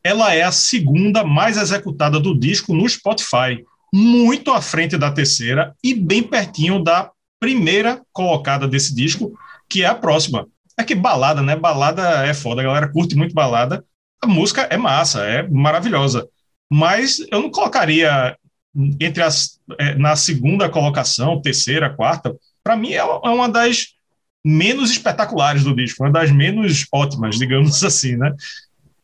ela 0.03 0.35
é 0.35 0.43
a 0.43 0.51
segunda 0.51 1.23
mais 1.25 1.57
executada 1.57 2.19
do 2.19 2.39
disco 2.39 2.75
no 2.75 2.89
Spotify, 2.89 3.65
muito 3.93 4.51
à 4.51 4.61
frente 4.61 4.99
da 4.99 5.13
terceira 5.13 5.75
e 5.83 5.95
bem 5.95 6.23
pertinho 6.23 6.83
da 6.83 7.11
primeira 7.39 8.03
colocada 8.13 8.67
desse 8.67 8.95
disco, 8.95 9.33
que 9.69 9.83
é 9.83 9.87
a 9.87 9.95
próxima. 9.95 10.47
É 10.77 10.83
que 10.83 10.95
balada, 10.95 11.41
né? 11.41 11.55
Balada 11.55 12.27
é 12.27 12.35
foda, 12.35 12.61
a 12.61 12.65
galera 12.65 12.89
curte 12.89 13.15
muito 13.15 13.35
balada. 13.35 13.85
A 14.23 14.27
música 14.27 14.63
é 14.63 14.77
massa, 14.77 15.23
é 15.23 15.49
maravilhosa. 15.49 16.29
Mas 16.71 17.21
eu 17.31 17.41
não 17.43 17.51
colocaria 17.51 18.37
entre 19.01 19.23
as 19.23 19.61
é, 19.79 19.95
na 19.95 20.17
segunda 20.17 20.69
colocação, 20.69 21.41
terceira, 21.41 21.91
quarta. 21.91 22.35
Para 22.63 22.77
mim 22.77 22.93
é, 22.93 22.99
é 22.99 23.03
uma 23.03 23.49
das 23.49 23.95
menos 24.45 24.91
espetaculares 24.91 25.65
do 25.65 25.75
disco, 25.75 26.03
uma 26.03 26.11
das 26.11 26.31
menos 26.31 26.87
ótimas, 26.93 27.39
digamos 27.39 27.83
assim, 27.85 28.17
né? 28.17 28.35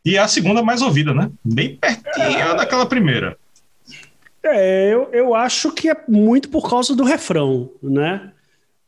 E 0.05 0.17
é 0.17 0.21
a 0.21 0.29
segunda 0.29 0.63
mais 0.63 0.83
ouvida, 0.83 1.13
né? 1.13 1.31
Bem 1.45 1.77
pertinho 1.77 2.57
daquela 2.57 2.87
primeira. 2.87 3.37
É, 4.43 4.93
eu, 4.93 5.09
eu 5.13 5.35
acho 5.35 5.73
que 5.73 5.91
é 5.91 5.97
muito 6.07 6.49
por 6.49 6.71
causa 6.71 6.95
do 6.95 7.03
refrão, 7.03 7.71
né? 7.83 8.31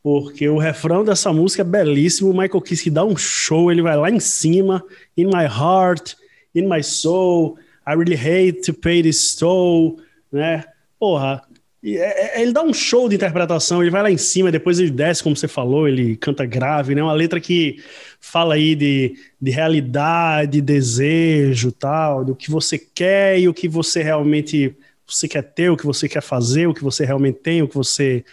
Porque 0.01 0.47
o 0.47 0.57
refrão 0.57 1.03
dessa 1.03 1.33
música 1.33 1.61
é 1.61 1.65
belíssimo. 1.65 2.29
O 2.29 2.33
Michael 2.37 2.61
Kiske 2.61 2.89
dá 2.89 3.03
um 3.03 3.17
show, 3.17 3.69
ele 3.69 3.81
vai 3.81 3.97
lá 3.97 4.09
em 4.09 4.19
cima. 4.19 4.81
In 5.17 5.25
my 5.25 5.45
heart, 5.45 6.15
in 6.55 6.67
my 6.67 6.81
soul, 6.81 7.57
I 7.85 7.95
really 7.95 8.15
hate 8.15 8.61
to 8.61 8.73
pay 8.73 9.03
this 9.03 9.35
toll, 9.35 9.99
né? 10.31 10.63
Porra, 10.99 11.41
é, 11.83 12.39
é, 12.39 12.41
ele 12.41 12.51
dá 12.51 12.61
um 12.61 12.73
show 12.73 13.07
de 13.07 13.15
interpretação, 13.15 13.81
ele 13.81 13.91
vai 13.91 14.03
lá 14.03 14.11
em 14.11 14.17
cima, 14.17 14.51
depois 14.51 14.79
ele 14.79 14.91
desce, 14.91 15.23
como 15.23 15.35
você 15.35 15.47
falou, 15.47 15.87
ele 15.87 16.17
canta 16.17 16.45
grave, 16.45 16.93
né? 16.93 17.01
Uma 17.01 17.13
letra 17.13 17.39
que 17.39 17.81
fala 18.19 18.55
aí 18.55 18.75
de, 18.75 19.15
de 19.41 19.51
realidade, 19.51 20.61
desejo, 20.61 21.71
tal, 21.71 22.25
do 22.25 22.35
que 22.35 22.51
você 22.51 22.77
quer 22.77 23.39
e 23.39 23.47
o 23.47 23.53
que 23.53 23.67
você 23.67 24.03
realmente 24.03 24.75
você 25.07 25.27
quer 25.27 25.41
ter, 25.41 25.69
o 25.69 25.77
que 25.77 25.85
você 25.85 26.07
quer 26.07 26.21
fazer, 26.21 26.67
o 26.67 26.73
que 26.73 26.83
você 26.83 27.05
realmente 27.05 27.39
tem, 27.39 27.61
o 27.61 27.67
que 27.67 27.75
você, 27.75 28.23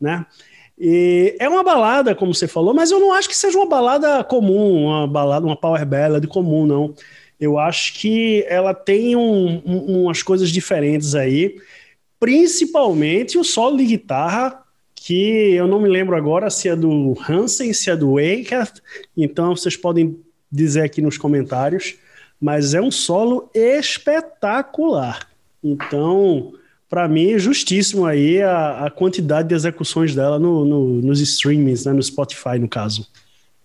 né? 0.00 0.26
E 0.78 1.36
é 1.38 1.48
uma 1.48 1.62
balada, 1.62 2.14
como 2.14 2.34
você 2.34 2.48
falou, 2.48 2.72
mas 2.72 2.90
eu 2.90 3.00
não 3.00 3.12
acho 3.12 3.28
que 3.28 3.36
seja 3.36 3.58
uma 3.58 3.66
balada 3.68 4.24
comum, 4.24 4.86
uma 4.86 5.06
balada, 5.06 5.44
uma 5.44 5.56
power 5.56 5.84
ballad 5.84 6.26
comum, 6.26 6.66
não. 6.66 6.94
Eu 7.40 7.58
acho 7.58 7.94
que 7.94 8.44
ela 8.48 8.74
tem 8.74 9.16
um, 9.16 9.62
um, 9.64 10.02
umas 10.02 10.22
coisas 10.22 10.50
diferentes 10.50 11.14
aí, 11.14 11.56
principalmente 12.18 13.38
o 13.38 13.44
solo 13.44 13.78
de 13.78 13.86
guitarra, 13.86 14.62
que 14.94 15.54
eu 15.54 15.66
não 15.66 15.80
me 15.80 15.88
lembro 15.88 16.14
agora 16.14 16.50
se 16.50 16.68
é 16.68 16.76
do 16.76 17.16
Hansen, 17.26 17.72
se 17.72 17.90
é 17.90 17.96
do 17.96 18.16
Wakert, 18.16 18.80
então 19.16 19.56
vocês 19.56 19.74
podem 19.74 20.18
dizer 20.52 20.82
aqui 20.82 21.00
nos 21.00 21.16
comentários, 21.16 21.94
mas 22.38 22.74
é 22.74 22.80
um 22.80 22.90
solo 22.90 23.50
espetacular. 23.54 25.26
Então, 25.64 26.52
para 26.88 27.06
mim, 27.08 27.32
é 27.32 27.38
justíssimo 27.38 28.04
aí 28.04 28.42
a, 28.42 28.86
a, 28.86 28.90
quantidade 28.90 29.48
de 29.48 29.54
execuções 29.54 30.14
dela 30.14 30.38
no, 30.38 30.64
no, 30.64 30.86
nos 31.00 31.20
streamings, 31.20 31.84
né, 31.84 31.92
no 31.92 32.02
Spotify, 32.02 32.58
no 32.58 32.68
caso. 32.68 33.06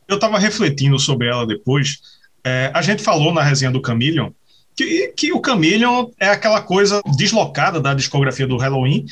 Eu 0.07 0.15
estava 0.15 0.37
refletindo 0.37 0.99
sobre 0.99 1.27
ela 1.27 1.45
depois. 1.47 1.99
É, 2.45 2.69
a 2.73 2.81
gente 2.81 3.01
falou 3.01 3.33
na 3.33 3.41
resenha 3.41 3.71
do 3.71 3.81
Chameleon 3.83 4.29
que, 4.75 5.07
que 5.17 5.33
o 5.33 5.41
Chameleon 5.43 6.09
é 6.19 6.29
aquela 6.29 6.61
coisa 6.61 7.01
deslocada 7.17 7.81
da 7.81 7.93
discografia 7.93 8.45
do 8.45 8.57
Halloween 8.57 9.05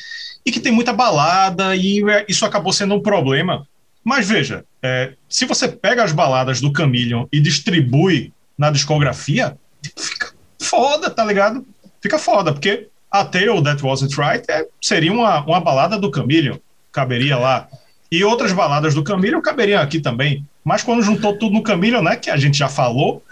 e 0.46 0.52
que 0.52 0.60
tem 0.60 0.70
muita 0.70 0.92
balada 0.92 1.74
e 1.74 2.08
é, 2.08 2.24
isso 2.28 2.44
acabou 2.46 2.72
sendo 2.72 2.94
um 2.94 3.02
problema 3.02 3.66
Mas 4.04 4.28
veja, 4.28 4.64
é, 4.82 5.14
se 5.28 5.46
você 5.46 5.66
pega 5.66 6.04
as 6.04 6.12
baladas 6.12 6.60
do 6.60 6.72
Chameleon 6.76 7.26
e 7.32 7.40
distribui 7.40 8.32
na 8.56 8.70
discografia, 8.70 9.56
fica 9.96 10.32
foda, 10.60 11.10
tá 11.10 11.24
ligado? 11.24 11.66
Fica 12.00 12.18
foda, 12.18 12.52
porque 12.52 12.88
a 13.10 13.24
Tale 13.24 13.62
That 13.62 13.84
Wasn't 13.84 14.14
Right 14.20 14.44
é, 14.48 14.66
seria 14.80 15.12
uma, 15.12 15.44
uma 15.44 15.60
balada 15.60 15.98
do 15.98 16.14
Chameleon, 16.14 16.58
caberia 16.92 17.36
lá. 17.36 17.68
E 18.12 18.22
outras 18.22 18.52
baladas 18.52 18.94
do 18.94 19.04
Chameleon 19.06 19.40
caberiam 19.40 19.80
aqui 19.80 20.00
também. 20.00 20.46
Mas 20.64 20.82
quando 20.82 21.02
juntou 21.02 21.36
tudo 21.36 21.54
no 21.54 21.66
Chameleon, 21.66 22.02
né, 22.02 22.16
que 22.16 22.30
a 22.30 22.36
gente 22.36 22.56
já 22.56 22.68
falou, 22.68 23.22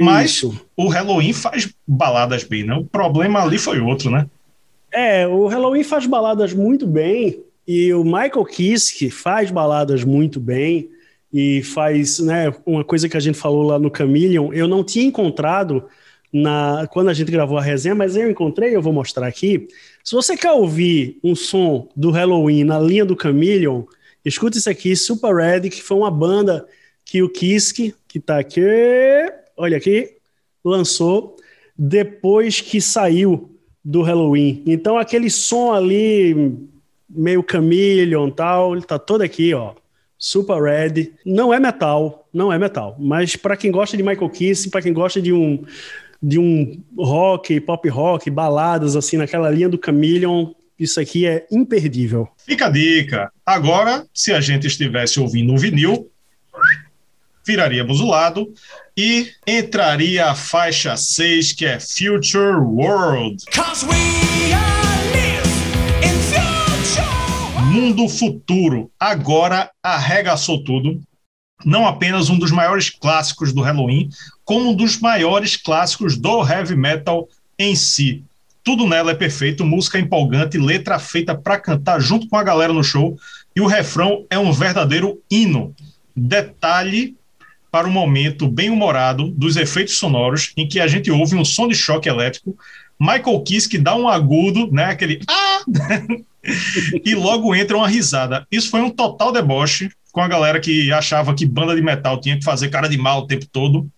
mas 0.00 0.30
Isso. 0.30 0.66
o 0.76 0.88
Halloween 0.88 1.32
faz 1.32 1.68
baladas 1.86 2.44
bem, 2.44 2.64
né? 2.64 2.74
O 2.74 2.84
problema 2.84 3.42
ali 3.42 3.58
foi 3.58 3.78
outro, 3.78 4.10
né? 4.10 4.26
É, 4.92 5.26
o 5.26 5.46
Halloween 5.46 5.84
faz 5.84 6.06
baladas 6.06 6.54
muito 6.54 6.86
bem 6.86 7.40
e 7.66 7.92
o 7.92 8.02
Michael 8.02 8.44
Kiske 8.44 9.10
faz 9.10 9.50
baladas 9.50 10.02
muito 10.02 10.40
bem 10.40 10.88
e 11.32 11.62
faz, 11.62 12.18
né, 12.20 12.52
uma 12.64 12.82
coisa 12.82 13.08
que 13.08 13.16
a 13.16 13.20
gente 13.20 13.36
falou 13.36 13.62
lá 13.62 13.78
no 13.78 13.92
Chameleon, 13.94 14.50
eu 14.52 14.66
não 14.66 14.82
tinha 14.82 15.04
encontrado 15.04 15.84
na 16.32 16.86
quando 16.90 17.08
a 17.08 17.14
gente 17.14 17.30
gravou 17.30 17.58
a 17.58 17.62
resenha, 17.62 17.94
mas 17.94 18.16
eu 18.16 18.30
encontrei, 18.30 18.74
eu 18.74 18.82
vou 18.82 18.92
mostrar 18.92 19.26
aqui. 19.26 19.68
Se 20.02 20.14
você 20.14 20.36
quer 20.36 20.52
ouvir 20.52 21.18
um 21.22 21.34
som 21.34 21.88
do 21.94 22.10
Halloween 22.10 22.64
na 22.64 22.80
linha 22.80 23.04
do 23.04 23.16
Chameleon, 23.20 23.82
escuta 24.24 24.56
isso 24.56 24.70
aqui, 24.70 24.96
Super 24.96 25.34
Red, 25.34 25.68
que 25.68 25.82
foi 25.82 25.98
uma 25.98 26.10
banda 26.10 26.66
que 27.08 27.22
o 27.22 27.28
Kiske, 27.30 27.94
que 28.06 28.20
tá 28.20 28.38
aqui, 28.38 28.60
olha 29.56 29.78
aqui, 29.78 30.16
lançou 30.62 31.36
depois 31.76 32.60
que 32.60 32.82
saiu 32.82 33.50
do 33.82 34.02
Halloween. 34.02 34.62
Então 34.66 34.98
aquele 34.98 35.30
som 35.30 35.72
ali 35.72 36.54
meio 37.08 37.42
Chameleon 37.50 38.30
tal, 38.30 38.74
ele 38.74 38.84
tá 38.84 38.98
todo 38.98 39.22
aqui, 39.22 39.54
ó. 39.54 39.72
Super 40.18 40.62
Red. 40.62 41.12
Não 41.24 41.54
é 41.54 41.58
metal, 41.58 42.28
não 42.30 42.52
é 42.52 42.58
metal, 42.58 42.94
mas 42.98 43.36
para 43.36 43.56
quem 43.56 43.70
gosta 43.70 43.96
de 43.96 44.02
Michael 44.02 44.28
Kiss, 44.28 44.68
para 44.68 44.82
quem 44.82 44.92
gosta 44.92 45.22
de 45.22 45.32
um 45.32 45.64
de 46.22 46.38
um 46.38 46.82
rock, 46.98 47.58
pop 47.60 47.88
rock, 47.88 48.28
baladas 48.28 48.96
assim 48.96 49.16
naquela 49.16 49.48
linha 49.48 49.68
do 49.68 49.80
Chameleon, 49.82 50.52
isso 50.78 51.00
aqui 51.00 51.24
é 51.24 51.46
imperdível. 51.50 52.28
Fica 52.36 52.66
a 52.66 52.70
dica. 52.70 53.32
Agora, 53.46 54.04
se 54.12 54.32
a 54.32 54.40
gente 54.42 54.66
estivesse 54.66 55.18
ouvindo 55.18 55.52
um 55.52 55.56
vinil, 55.56 56.10
viraríamos 57.48 57.98
o 58.00 58.06
lado 58.06 58.52
e 58.94 59.30
entraria 59.46 60.26
a 60.26 60.34
faixa 60.34 60.94
6, 60.98 61.52
que 61.52 61.64
é 61.64 61.80
Future 61.80 62.58
World. 62.60 63.42
Mundo 67.72 68.06
Futuro 68.06 68.90
agora 69.00 69.70
arregaçou 69.82 70.62
tudo. 70.62 71.00
Não 71.64 71.86
apenas 71.86 72.28
um 72.28 72.38
dos 72.38 72.50
maiores 72.50 72.90
clássicos 72.90 73.50
do 73.50 73.62
Halloween, 73.62 74.10
como 74.44 74.70
um 74.70 74.74
dos 74.74 75.00
maiores 75.00 75.56
clássicos 75.56 76.18
do 76.18 76.46
heavy 76.46 76.76
metal 76.76 77.26
em 77.58 77.74
si. 77.74 78.22
Tudo 78.62 78.86
nela 78.86 79.12
é 79.12 79.14
perfeito, 79.14 79.64
música 79.64 79.98
empolgante, 79.98 80.58
letra 80.58 80.98
feita 80.98 81.34
para 81.34 81.58
cantar 81.58 81.98
junto 81.98 82.28
com 82.28 82.36
a 82.36 82.44
galera 82.44 82.74
no 82.74 82.84
show, 82.84 83.18
e 83.56 83.60
o 83.62 83.66
refrão 83.66 84.26
é 84.28 84.38
um 84.38 84.52
verdadeiro 84.52 85.18
hino. 85.30 85.74
Detalhe 86.14 87.16
para 87.70 87.86
o 87.86 87.90
momento 87.90 88.48
bem 88.48 88.70
humorado 88.70 89.30
dos 89.30 89.56
efeitos 89.56 89.98
sonoros, 89.98 90.52
em 90.56 90.66
que 90.66 90.80
a 90.80 90.86
gente 90.86 91.10
ouve 91.10 91.36
um 91.36 91.44
som 91.44 91.68
de 91.68 91.74
choque 91.74 92.08
elétrico, 92.08 92.56
Michael 92.98 93.42
Kiss 93.42 93.68
que 93.68 93.78
dá 93.78 93.94
um 93.94 94.08
agudo, 94.08 94.70
né, 94.72 94.86
aquele 94.86 95.20
ah! 95.28 95.60
e 97.04 97.14
logo 97.14 97.54
entra 97.54 97.76
uma 97.76 97.88
risada. 97.88 98.46
Isso 98.50 98.70
foi 98.70 98.80
um 98.80 98.90
total 98.90 99.32
deboche 99.32 99.90
com 100.12 100.20
a 100.20 100.28
galera 100.28 100.58
que 100.58 100.90
achava 100.92 101.34
que 101.34 101.46
banda 101.46 101.76
de 101.76 101.82
metal 101.82 102.20
tinha 102.20 102.38
que 102.38 102.44
fazer 102.44 102.68
cara 102.70 102.88
de 102.88 102.96
mal 102.96 103.20
o 103.20 103.26
tempo 103.26 103.46
todo. 103.46 103.88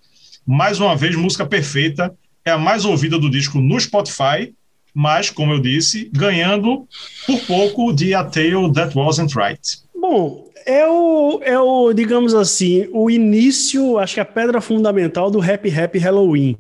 Mais 0.47 0.81
uma 0.81 0.97
vez, 0.97 1.15
música 1.15 1.47
perfeita, 1.47 2.13
é 2.45 2.51
a 2.51 2.59
mais 2.59 2.85
ouvida 2.85 3.19
do 3.19 3.31
disco 3.31 3.61
no 3.61 3.79
Spotify, 3.79 4.53
mas, 4.93 5.31
como 5.31 5.53
eu 5.53 5.61
disse, 5.61 6.11
ganhando 6.13 6.87
por 7.27 7.41
pouco 7.47 7.93
de 7.93 8.13
A 8.15 8.25
Tale 8.25 8.73
That 8.75 8.97
Wasn't 8.97 9.33
Right. 9.39 9.61
Bom, 9.95 10.50
é 10.71 10.89
o, 10.89 11.41
é 11.43 11.59
o, 11.59 11.93
digamos 11.93 12.35
assim, 12.35 12.89
o 12.93 13.11
início, 13.11 13.99
acho 13.99 14.15
que 14.15 14.21
a 14.21 14.25
pedra 14.25 14.61
fundamental 14.61 15.31
do 15.31 15.41
Happy 15.41 15.69
Happy 15.69 15.99
Halloween, 15.99 16.57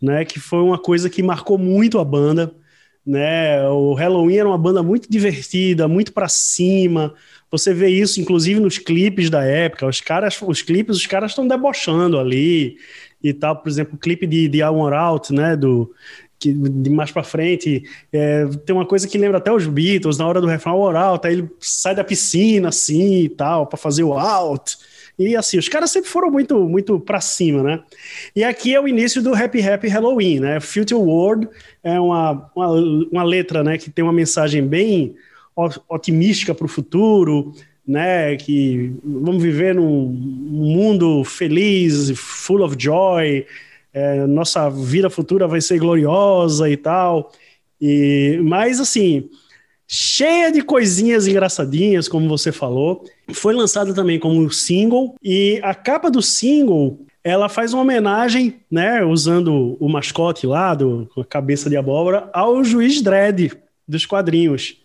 né? 0.00 0.24
Que 0.24 0.38
foi 0.38 0.60
uma 0.60 0.78
coisa 0.78 1.10
que 1.10 1.22
marcou 1.22 1.58
muito 1.58 1.98
a 1.98 2.04
banda, 2.04 2.54
né? 3.04 3.66
O 3.68 3.94
Halloween 3.94 4.36
era 4.36 4.48
uma 4.48 4.58
banda 4.58 4.82
muito 4.82 5.10
divertida, 5.10 5.88
muito 5.88 6.12
para 6.12 6.28
cima. 6.28 7.14
Você 7.50 7.74
vê 7.74 7.88
isso, 7.88 8.20
inclusive, 8.20 8.60
nos 8.60 8.78
clipes 8.78 9.30
da 9.30 9.42
época. 9.42 9.86
Os 9.86 10.00
caras, 10.00 10.38
os 10.40 10.62
clipes, 10.62 10.96
os 10.96 11.06
caras 11.06 11.32
estão 11.32 11.48
debochando 11.48 12.18
ali 12.18 12.76
e 13.22 13.32
tal. 13.32 13.56
Por 13.56 13.68
exemplo, 13.68 13.96
o 13.96 13.98
clipe 13.98 14.26
de, 14.26 14.48
de 14.48 14.62
Want 14.62 14.94
Out, 14.94 15.32
né? 15.32 15.56
Do, 15.56 15.92
que 16.38 16.52
de 16.52 16.90
mais 16.90 17.10
para 17.10 17.24
frente 17.24 17.82
é, 18.12 18.46
tem 18.64 18.74
uma 18.74 18.86
coisa 18.86 19.08
que 19.08 19.18
lembra 19.18 19.38
até 19.38 19.52
os 19.52 19.66
Beatles 19.66 20.18
na 20.18 20.26
hora 20.26 20.40
do 20.40 20.46
refrão 20.46 20.78
oral, 20.78 21.18
tá 21.18 21.30
ele 21.30 21.48
sai 21.58 21.94
da 21.94 22.04
piscina 22.04 22.68
assim 22.68 23.24
e 23.24 23.28
tal 23.28 23.66
para 23.66 23.76
fazer 23.76 24.04
o 24.04 24.12
out 24.14 24.78
e 25.18 25.34
assim 25.34 25.58
os 25.58 25.68
caras 25.68 25.90
sempre 25.90 26.08
foram 26.08 26.30
muito 26.30 26.56
muito 26.68 27.00
para 27.00 27.20
cima, 27.20 27.62
né? 27.62 27.80
E 28.36 28.44
aqui 28.44 28.72
é 28.72 28.80
o 28.80 28.86
início 28.86 29.20
do 29.20 29.34
Happy 29.34 29.60
Happy 29.60 29.88
Halloween, 29.88 30.38
né? 30.38 30.60
Future 30.60 31.00
World 31.00 31.48
é 31.82 31.98
uma, 31.98 32.50
uma, 32.54 32.68
uma 33.10 33.24
letra, 33.24 33.64
né, 33.64 33.76
que 33.76 33.90
tem 33.90 34.04
uma 34.04 34.12
mensagem 34.12 34.64
bem 34.64 35.16
otimística 35.88 36.54
para 36.54 36.66
o 36.66 36.68
futuro, 36.68 37.52
né? 37.84 38.36
Que 38.36 38.92
vamos 39.02 39.42
viver 39.42 39.74
num 39.74 40.06
mundo 40.06 41.24
feliz, 41.24 42.12
full 42.14 42.62
of 42.62 42.76
joy 42.78 43.44
é, 43.98 44.26
nossa 44.26 44.68
vida 44.70 45.10
futura 45.10 45.48
vai 45.48 45.60
ser 45.60 45.78
gloriosa 45.78 46.70
e 46.70 46.76
tal. 46.76 47.32
E, 47.80 48.38
mas 48.44 48.78
assim, 48.78 49.28
cheia 49.86 50.52
de 50.52 50.62
coisinhas 50.62 51.26
engraçadinhas, 51.26 52.06
como 52.06 52.28
você 52.28 52.52
falou. 52.52 53.04
Foi 53.32 53.52
lançada 53.52 53.92
também 53.92 54.18
como 54.18 54.50
single 54.52 55.16
e 55.22 55.60
a 55.62 55.74
capa 55.74 56.10
do 56.10 56.22
single 56.22 57.00
ela 57.24 57.48
faz 57.48 57.74
uma 57.74 57.82
homenagem, 57.82 58.60
né, 58.70 59.04
usando 59.04 59.76
o 59.80 59.88
mascote 59.88 60.46
lá 60.46 60.74
do 60.74 61.10
com 61.14 61.20
a 61.20 61.24
cabeça 61.24 61.68
de 61.68 61.76
abóbora 61.76 62.30
ao 62.32 62.62
Juiz 62.62 63.02
Dredd 63.02 63.52
dos 63.86 64.06
quadrinhos. 64.06 64.76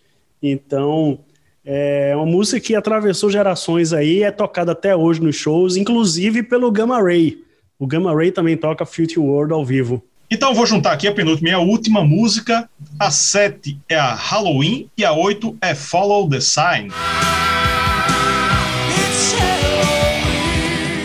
Então, 0.41 1.19
é 1.63 2.13
uma 2.15 2.25
música 2.25 2.59
que 2.59 2.75
atravessou 2.75 3.29
gerações 3.29 3.93
aí, 3.93 4.23
é 4.23 4.31
tocada 4.31 4.73
até 4.73 4.93
hoje 4.93 5.21
nos 5.21 5.35
shows, 5.35 5.77
inclusive 5.77 6.43
pelo 6.43 6.71
Gamma 6.71 7.01
Ray. 7.01 7.43
O 7.83 7.85
Gamma 7.85 8.15
Ray 8.15 8.31
também 8.31 8.55
toca 8.55 8.85
Future 8.85 9.19
World 9.19 9.51
ao 9.51 9.65
vivo. 9.65 10.01
Então 10.31 10.53
vou 10.53 10.65
juntar 10.65 10.93
aqui 10.93 11.05
a 11.05 11.13
penúltima 11.13 11.49
e 11.49 11.51
a 11.51 11.59
última 11.59 12.01
música. 12.01 12.69
A 12.97 13.11
7 13.11 13.77
é 13.89 13.97
a 13.97 14.13
Halloween 14.13 14.89
e 14.97 15.03
a 15.03 15.11
8 15.11 15.57
é 15.61 15.75
Follow 15.75 16.29
the 16.29 16.39
Sign. 16.39 16.87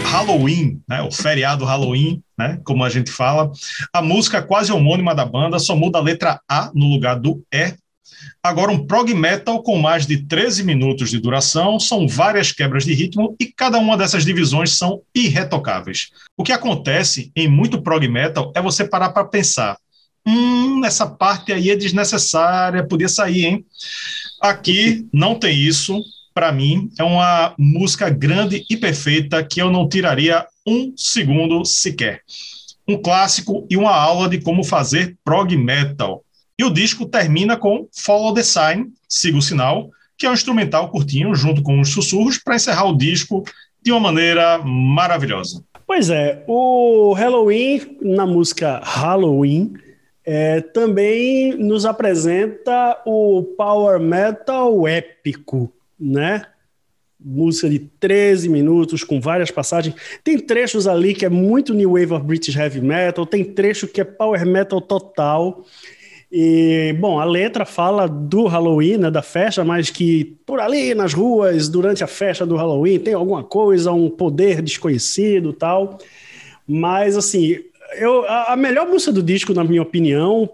Halloween, 0.05 0.81
né, 0.89 1.03
o 1.03 1.11
feriado 1.11 1.65
Halloween, 1.65 2.23
né, 2.39 2.61
como 2.63 2.85
a 2.85 2.89
gente 2.89 3.11
fala. 3.11 3.51
A 3.93 4.01
música 4.01 4.41
quase 4.41 4.71
homônima 4.71 5.17
da 5.17 5.25
banda, 5.25 5.59
só 5.59 5.75
muda 5.75 5.99
a 5.99 6.03
letra 6.03 6.41
A 6.49 6.71
no 6.73 6.87
lugar 6.87 7.19
do 7.19 7.43
E 7.53 7.75
Agora, 8.43 8.71
um 8.71 8.87
prog 8.87 9.13
metal 9.15 9.63
com 9.63 9.79
mais 9.79 10.07
de 10.07 10.19
13 10.19 10.63
minutos 10.63 11.11
de 11.11 11.19
duração, 11.19 11.79
são 11.79 12.07
várias 12.07 12.53
quebras 12.53 12.85
de 12.85 12.95
ritmo 12.95 13.37
e 13.41 13.47
cada 13.47 13.79
uma 13.79 13.97
dessas 13.97 14.25
divisões 14.25 14.77
são 14.77 15.03
irretocáveis. 15.15 16.11
O 16.37 16.45
que 16.45 16.53
acontece 16.53 17.31
em 17.35 17.49
muito 17.49 17.83
prog 17.83 18.07
metal 18.09 18.53
é 18.55 18.63
você 18.63 18.85
parar 18.85 19.11
para 19.11 19.25
pensar: 19.25 19.77
hum, 20.27 20.85
essa 20.85 21.07
parte 21.07 21.53
aí 21.53 21.71
é 21.71 21.77
desnecessária, 21.77 22.87
podia 22.87 23.09
sair, 23.09 23.47
hein? 23.47 23.65
Aqui 24.41 25.07
não 25.13 25.35
tem 25.35 25.57
isso. 25.59 26.01
Para 26.33 26.53
mim, 26.53 26.89
é 26.97 27.03
uma 27.03 27.53
música 27.59 28.09
grande 28.09 28.65
e 28.71 28.77
perfeita 28.77 29.43
que 29.43 29.61
eu 29.61 29.73
não 29.73 29.89
tiraria 29.89 30.47
um 30.65 30.93
segundo 30.97 31.65
sequer. 31.65 32.23
Um 32.87 32.97
clássico 32.97 33.67
e 33.69 33.77
uma 33.77 33.91
aula 33.91 34.29
de 34.29 34.41
como 34.41 34.63
fazer 34.63 35.17
prog 35.25 35.57
metal. 35.57 36.25
E 36.59 36.65
o 36.65 36.71
disco 36.71 37.07
termina 37.07 37.57
com 37.57 37.87
Follow 37.93 38.35
the 38.35 38.43
Sign, 38.43 38.93
Siga 39.09 39.39
o 39.39 39.43
Sinal, 39.43 39.91
que 40.17 40.27
é 40.27 40.31
um 40.31 40.35
instrumental 40.35 40.91
curtinho, 40.91 41.33
junto 41.35 41.63
com 41.63 41.81
os 41.81 41.91
sussurros, 41.91 42.37
para 42.39 42.57
encerrar 42.57 42.87
o 42.87 42.97
disco 42.97 43.45
de 43.81 43.93
uma 43.93 44.01
maneira 44.01 44.59
maravilhosa. 44.59 45.63
Pois 45.87 46.11
é, 46.11 46.45
o 46.49 47.13
Halloween, 47.13 47.97
na 48.03 48.27
música 48.27 48.81
Halloween, 48.83 49.73
é, 50.27 50.61
também 50.61 51.57
nos 51.57 51.87
apresenta 51.87 53.01
o 53.07 53.43
power 53.57 53.99
metal 54.01 54.87
épico, 54.87 55.73
né? 55.99 56.45
Música 57.19 57.71
de 57.71 57.79
13 57.79 58.49
minutos, 58.49 59.03
com 59.03 59.21
várias 59.21 59.51
passagens. 59.51 59.95
Tem 60.23 60.39
trechos 60.39 60.87
ali 60.87 61.15
que 61.15 61.25
é 61.25 61.29
muito 61.29 61.73
New 61.73 61.93
Wave 61.93 62.13
of 62.13 62.27
British 62.27 62.57
Heavy 62.57 62.81
Metal, 62.81 63.25
tem 63.25 63.43
trecho 63.43 63.89
que 63.89 64.01
é 64.01 64.05
power 64.05 64.45
metal 64.45 64.81
total. 64.81 65.65
E, 66.31 66.95
bom, 67.01 67.19
a 67.19 67.25
letra 67.25 67.65
fala 67.65 68.07
do 68.07 68.47
Halloween, 68.47 68.99
né, 68.99 69.11
da 69.11 69.23
festa, 69.23 69.65
mas 69.65 69.89
que 69.89 70.37
por 70.45 70.61
ali 70.61 70.95
nas 70.95 71.15
ruas, 71.15 71.69
durante 71.69 72.05
a 72.05 72.07
festa 72.07 72.45
do 72.45 72.57
Halloween, 72.57 72.99
tem 72.99 73.15
alguma 73.15 73.43
coisa, 73.43 73.93
um 73.93 74.11
poder 74.11 74.61
desconhecido 74.61 75.53
tal. 75.53 75.99
Mas, 76.67 77.17
assim, 77.17 77.59
eu, 77.97 78.25
a, 78.27 78.53
a 78.53 78.57
melhor 78.57 78.87
música 78.87 79.13
do 79.13 79.23
disco, 79.23 79.55
na 79.55 79.65
minha 79.65 79.81
opinião, 79.81 80.51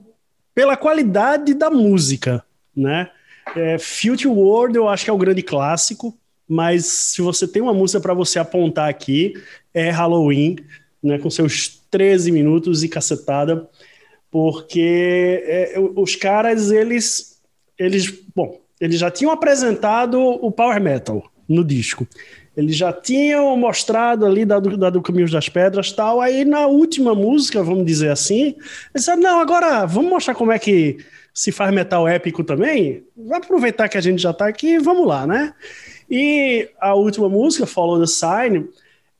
pela 0.54 0.76
qualidade 0.76 1.52
da 1.54 1.68
música, 1.68 2.44
né? 2.76 3.10
É, 3.56 3.78
Future 3.78 4.28
World 4.28 4.76
eu 4.76 4.88
acho 4.88 5.04
que 5.04 5.10
é 5.10 5.12
o 5.12 5.18
grande 5.18 5.42
clássico, 5.42 6.16
mas 6.48 6.86
se 6.86 7.20
você 7.20 7.46
tem 7.46 7.60
uma 7.60 7.74
música 7.74 8.00
para 8.00 8.14
você 8.14 8.38
apontar 8.38 8.88
aqui, 8.88 9.34
é 9.72 9.90
Halloween, 9.90 10.56
né, 11.02 11.18
com 11.18 11.28
seus 11.28 11.80
13 11.90 12.32
minutos 12.32 12.82
e 12.82 12.88
cacetada, 12.88 13.68
porque 14.34 15.44
é, 15.46 15.74
os 15.94 16.16
caras, 16.16 16.72
eles, 16.72 17.40
eles, 17.78 18.12
bom, 18.34 18.60
eles 18.80 18.98
já 18.98 19.08
tinham 19.08 19.30
apresentado 19.30 20.20
o 20.20 20.50
Power 20.50 20.82
Metal 20.82 21.22
no 21.48 21.62
disco. 21.62 22.04
Eles 22.56 22.74
já 22.74 22.92
tinham 22.92 23.56
mostrado 23.56 24.26
ali 24.26 24.44
da, 24.44 24.58
da 24.58 24.90
do 24.90 25.00
Caminhos 25.00 25.30
das 25.30 25.48
Pedras 25.48 25.92
tal. 25.92 26.20
Aí 26.20 26.44
na 26.44 26.66
última 26.66 27.14
música, 27.14 27.62
vamos 27.62 27.86
dizer 27.86 28.10
assim, 28.10 28.46
eles 28.46 28.56
disseram, 28.96 29.22
não, 29.22 29.38
agora 29.38 29.86
vamos 29.86 30.10
mostrar 30.10 30.34
como 30.34 30.50
é 30.50 30.58
que 30.58 30.98
se 31.32 31.52
faz 31.52 31.72
metal 31.72 32.08
épico 32.08 32.42
também. 32.42 33.04
Aproveitar 33.30 33.88
que 33.88 33.98
a 33.98 34.00
gente 34.00 34.20
já 34.20 34.32
está 34.32 34.48
aqui 34.48 34.80
vamos 34.80 35.06
lá, 35.06 35.28
né? 35.28 35.54
E 36.10 36.68
a 36.80 36.92
última 36.96 37.28
música, 37.28 37.66
Follow 37.66 38.00
the 38.00 38.06
Sign, 38.08 38.66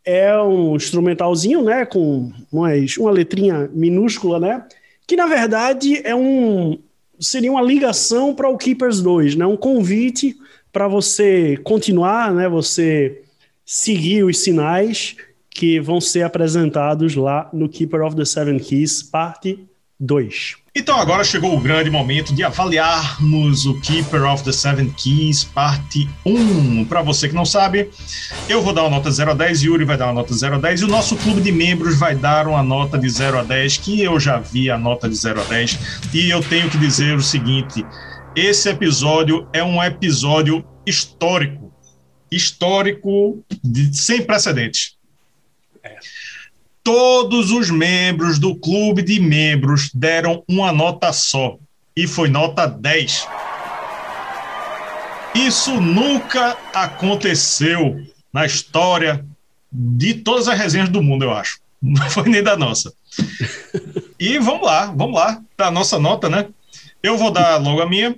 é 0.05 0.37
um 0.43 0.75
instrumentalzinho, 0.75 1.63
né? 1.63 1.87
Com 1.87 2.33
umas, 2.51 2.97
uma 2.97 3.13
letrinha 3.13 3.71
minúscula, 3.73 4.41
né? 4.41 4.65
Que 5.07 5.17
na 5.17 5.27
verdade 5.27 6.01
é 6.05 6.15
um. 6.15 6.79
Seria 7.21 7.51
uma 7.51 7.63
ligação 7.63 8.35
para 8.35 8.49
o 8.49 8.57
Keepers 8.57 9.01
2, 9.01 9.37
né? 9.37 9.47
Um 9.47 9.57
convite 9.57 10.37
para 10.73 10.89
você 10.89 11.57
continuar, 11.63 12.35
né? 12.35 12.49
Você 12.49 13.23
seguir 13.65 14.25
os 14.25 14.39
sinais 14.39 15.17
que 15.49 15.79
vão 15.79 16.01
ser 16.01 16.23
apresentados 16.23 17.15
lá 17.15 17.49
no 17.53 17.69
Keeper 17.69 18.03
of 18.03 18.17
the 18.17 18.25
Seven 18.25 18.59
Keys, 18.59 19.03
parte 19.03 19.65
2. 20.05 20.57
Então 20.77 20.99
agora 20.99 21.23
chegou 21.23 21.57
o 21.57 21.61
grande 21.61 21.89
momento 21.89 22.35
de 22.35 22.43
avaliarmos 22.43 23.65
o 23.65 23.81
Keeper 23.81 24.25
of 24.25 24.43
the 24.43 24.51
Seven 24.53 24.91
Keys, 24.91 25.45
parte 25.45 26.09
1. 26.27 26.85
Para 26.87 27.01
você 27.01 27.29
que 27.29 27.35
não 27.35 27.45
sabe, 27.45 27.91
eu 28.49 28.61
vou 28.61 28.73
dar 28.73 28.83
uma 28.83 28.91
nota 28.91 29.11
0 29.11 29.31
a 29.31 29.35
10, 29.35 29.63
Yuri 29.63 29.85
vai 29.85 29.97
dar 29.97 30.07
uma 30.07 30.15
nota 30.15 30.35
0 30.35 30.57
a 30.57 30.59
10 30.59 30.81
e 30.81 30.85
o 30.85 30.89
nosso 30.89 31.17
clube 31.17 31.41
de 31.41 31.53
membros 31.53 31.97
vai 31.97 32.15
dar 32.15 32.49
uma 32.49 32.63
nota 32.63 32.99
de 32.99 33.09
0 33.09 33.39
a 33.39 33.43
10, 33.45 33.79
que 33.79 34.03
eu 34.03 34.19
já 34.19 34.39
vi 34.39 34.69
a 34.69 34.77
nota 34.77 35.09
de 35.09 35.15
0 35.15 35.41
a 35.41 35.45
10. 35.45 35.79
E 36.13 36.29
eu 36.29 36.43
tenho 36.43 36.69
que 36.69 36.77
dizer 36.77 37.17
o 37.17 37.23
seguinte: 37.23 37.87
esse 38.35 38.69
episódio 38.69 39.49
é 39.53 39.63
um 39.63 39.83
episódio 39.83 40.65
histórico 40.85 41.65
histórico 42.35 43.45
de, 43.63 43.97
sem 43.97 44.23
precedentes. 44.23 44.97
É. 45.83 45.97
Todos 46.85 47.51
os 47.51 47.71
membros 47.71 48.39
do 48.39 48.55
clube 48.55 49.03
de 49.03 49.19
membros 49.19 49.91
deram 49.95 50.45
uma 50.47 50.71
nota 50.71 51.15
só, 51.15 51.57
e 51.97 52.07
foi 52.07 52.29
nota 52.29 52.67
10. 52.67 53.27
Isso 55.35 55.81
nunca 55.81 56.59
aconteceu 56.75 58.07
na 58.31 58.45
história 58.45 59.25
de 59.73 60.13
todas 60.13 60.47
as 60.47 60.59
resenhas 60.59 60.91
do 60.91 61.03
mundo, 61.03 61.25
eu 61.25 61.33
acho. 61.33 61.59
Não 61.81 62.09
foi 62.11 62.29
nem 62.29 62.43
da 62.43 62.57
nossa. 62.57 62.93
E 64.21 64.39
vamos 64.39 64.67
lá, 64.67 64.87
vamos 64.87 65.15
lá, 65.15 65.43
da 65.57 65.71
nossa 65.71 65.99
nota, 65.99 66.29
né? 66.29 66.49
Eu 67.03 67.17
vou 67.17 67.31
dar 67.31 67.57
logo 67.57 67.81
a 67.81 67.89
minha. 67.89 68.15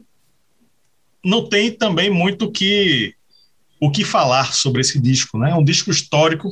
Não 1.25 1.49
tem 1.49 1.71
também 1.71 2.11
muito 2.11 2.51
que 2.51 3.15
o 3.81 3.91
que 3.91 4.05
falar 4.05 4.53
sobre 4.55 4.81
esse 4.81 5.01
disco, 5.01 5.39
né? 5.39 5.51
É 5.51 5.55
um 5.55 5.65
disco 5.65 5.91
histórico 5.91 6.51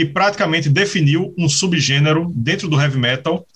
que 0.00 0.06
praticamente 0.06 0.70
definiu 0.70 1.34
um 1.36 1.46
subgênero 1.46 2.32
dentro 2.34 2.68
do 2.68 2.80
heavy 2.80 2.96
metal. 2.96 3.46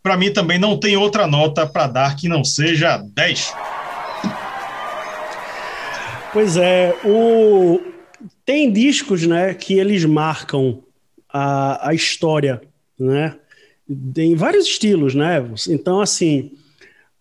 Para 0.00 0.16
mim 0.16 0.32
também 0.32 0.56
não 0.56 0.78
tem 0.78 0.96
outra 0.96 1.26
nota 1.26 1.66
para 1.66 1.88
dar 1.88 2.14
que 2.14 2.28
não 2.28 2.44
seja 2.44 2.96
10. 2.96 3.52
Pois 6.32 6.56
é, 6.56 6.94
o... 7.04 7.80
tem 8.46 8.72
discos, 8.72 9.26
né, 9.26 9.52
que 9.52 9.74
eles 9.74 10.04
marcam 10.04 10.78
a, 11.28 11.88
a 11.88 11.92
história, 11.92 12.62
né? 12.96 13.34
Tem 14.14 14.36
vários 14.36 14.66
estilos, 14.66 15.12
né? 15.12 15.44
Então, 15.68 16.00
assim, 16.00 16.52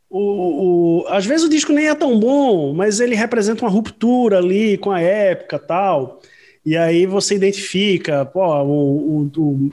o, 0.08 1.02
o, 1.02 1.08
às 1.08 1.26
vezes 1.26 1.44
o 1.44 1.50
disco 1.50 1.74
nem 1.74 1.88
é 1.88 1.96
tão 1.96 2.20
bom, 2.20 2.72
mas 2.72 3.00
ele 3.00 3.16
representa 3.16 3.66
uma 3.66 3.72
ruptura 3.72 4.38
ali 4.38 4.78
com 4.78 4.92
a 4.92 5.02
época 5.02 5.58
tal. 5.58 6.22
E 6.66 6.78
aí 6.78 7.06
você 7.06 7.36
identifica, 7.36 8.26
pô, 8.26 8.46
o, 8.64 9.30
o, 9.36 9.72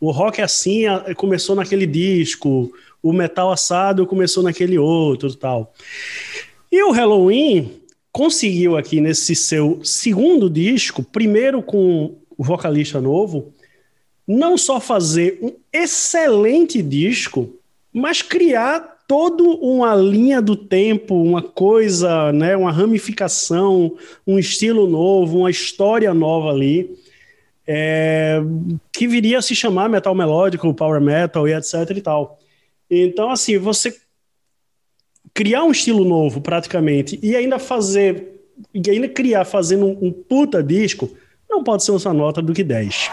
o 0.00 0.10
rock 0.10 0.40
é 0.40 0.44
assim 0.44 0.84
começou 1.16 1.56
naquele 1.56 1.86
disco, 1.86 2.72
o 3.02 3.12
metal 3.12 3.50
assado 3.50 4.06
começou 4.06 4.42
naquele 4.42 4.78
outro 4.78 5.34
tal. 5.34 5.72
E 6.70 6.82
o 6.84 6.92
Halloween 6.92 7.82
conseguiu 8.12 8.76
aqui 8.76 9.00
nesse 9.00 9.34
seu 9.34 9.80
segundo 9.82 10.48
disco, 10.48 11.02
primeiro 11.02 11.62
com 11.62 12.14
o 12.36 12.44
vocalista 12.44 13.00
novo, 13.00 13.52
não 14.26 14.56
só 14.56 14.78
fazer 14.78 15.38
um 15.42 15.52
excelente 15.72 16.80
disco, 16.80 17.58
mas 17.92 18.22
criar 18.22 18.91
toda 19.12 19.42
uma 19.42 19.94
linha 19.94 20.40
do 20.40 20.56
tempo, 20.56 21.14
uma 21.14 21.42
coisa, 21.42 22.32
né, 22.32 22.56
uma 22.56 22.72
ramificação, 22.72 23.94
um 24.26 24.38
estilo 24.38 24.88
novo, 24.88 25.40
uma 25.40 25.50
história 25.50 26.14
nova 26.14 26.48
ali, 26.48 26.98
é, 27.66 28.40
que 28.90 29.06
viria 29.06 29.36
a 29.36 29.42
se 29.42 29.54
chamar 29.54 29.90
metal 29.90 30.14
melódico, 30.14 30.72
power 30.72 30.98
metal 30.98 31.46
e 31.46 31.52
etc 31.52 31.90
e 31.94 32.00
tal. 32.00 32.38
Então, 32.90 33.30
assim, 33.30 33.58
você 33.58 33.94
criar 35.34 35.62
um 35.64 35.72
estilo 35.72 36.06
novo, 36.06 36.40
praticamente, 36.40 37.20
e 37.22 37.36
ainda 37.36 37.58
fazer, 37.58 38.40
e 38.72 38.90
ainda 38.90 39.10
criar 39.10 39.44
fazendo 39.44 39.84
um, 39.84 40.06
um 40.06 40.10
puta 40.10 40.62
disco, 40.62 41.10
não 41.50 41.62
pode 41.62 41.84
ser 41.84 41.90
uma 41.90 42.14
nota 42.14 42.40
do 42.40 42.54
que 42.54 42.64
10. 42.64 43.10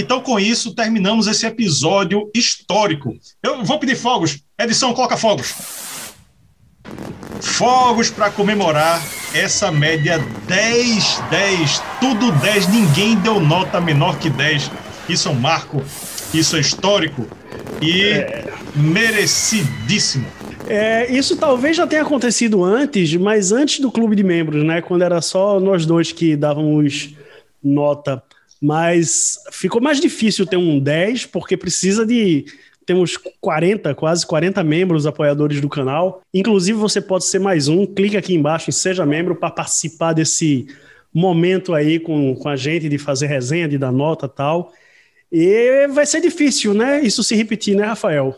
Então, 0.00 0.22
com 0.22 0.40
isso, 0.40 0.74
terminamos 0.74 1.26
esse 1.26 1.44
episódio 1.44 2.30
histórico. 2.34 3.14
Eu 3.42 3.62
vou 3.62 3.78
pedir 3.78 3.96
fogos. 3.96 4.38
Edição, 4.58 4.94
coloca 4.94 5.14
fogos. 5.14 5.54
Fogos 7.42 8.08
para 8.10 8.30
comemorar 8.30 9.02
essa 9.34 9.70
média 9.70 10.18
10, 10.48 11.22
10, 11.30 11.82
tudo 12.00 12.32
10, 12.32 12.68
ninguém 12.68 13.14
deu 13.16 13.38
nota 13.38 13.78
menor 13.78 14.18
que 14.18 14.30
10. 14.30 14.70
Isso 15.06 15.28
é 15.28 15.30
um 15.30 15.34
marco, 15.34 15.82
isso 16.32 16.56
é 16.56 16.60
histórico 16.60 17.26
e 17.82 18.04
é... 18.04 18.50
merecidíssimo. 18.74 20.26
É, 20.66 21.12
isso 21.12 21.36
talvez 21.36 21.76
já 21.76 21.86
tenha 21.86 22.02
acontecido 22.02 22.64
antes, 22.64 23.14
mas 23.16 23.52
antes 23.52 23.80
do 23.80 23.92
clube 23.92 24.16
de 24.16 24.22
membros, 24.22 24.64
né? 24.64 24.80
Quando 24.80 25.02
era 25.02 25.20
só 25.20 25.60
nós 25.60 25.84
dois 25.84 26.10
que 26.10 26.36
dávamos 26.36 27.14
nota 27.62 28.22
mas 28.60 29.38
ficou 29.50 29.80
mais 29.80 30.00
difícil 30.00 30.44
ter 30.44 30.56
um 30.56 30.78
10, 30.78 31.26
porque 31.26 31.56
precisa 31.56 32.04
de. 32.04 32.44
Temos 32.84 33.16
40, 33.40 33.94
quase 33.94 34.26
40 34.26 34.64
membros 34.64 35.06
apoiadores 35.06 35.60
do 35.60 35.68
canal. 35.68 36.22
Inclusive, 36.34 36.76
você 36.76 37.00
pode 37.00 37.24
ser 37.24 37.38
mais 37.38 37.68
um. 37.68 37.86
Clique 37.86 38.16
aqui 38.16 38.34
embaixo 38.34 38.68
em 38.68 38.72
Seja 38.72 39.06
Membro 39.06 39.36
para 39.36 39.50
participar 39.50 40.12
desse 40.12 40.66
momento 41.14 41.72
aí 41.72 42.00
com, 42.00 42.34
com 42.34 42.48
a 42.48 42.56
gente 42.56 42.88
de 42.88 42.98
fazer 42.98 43.26
resenha, 43.26 43.68
de 43.68 43.78
dar 43.78 43.92
nota 43.92 44.28
tal. 44.28 44.72
E 45.30 45.86
vai 45.88 46.04
ser 46.04 46.20
difícil, 46.20 46.74
né? 46.74 47.00
Isso 47.00 47.22
se 47.22 47.36
repetir, 47.36 47.76
né, 47.76 47.84
Rafael? 47.84 48.36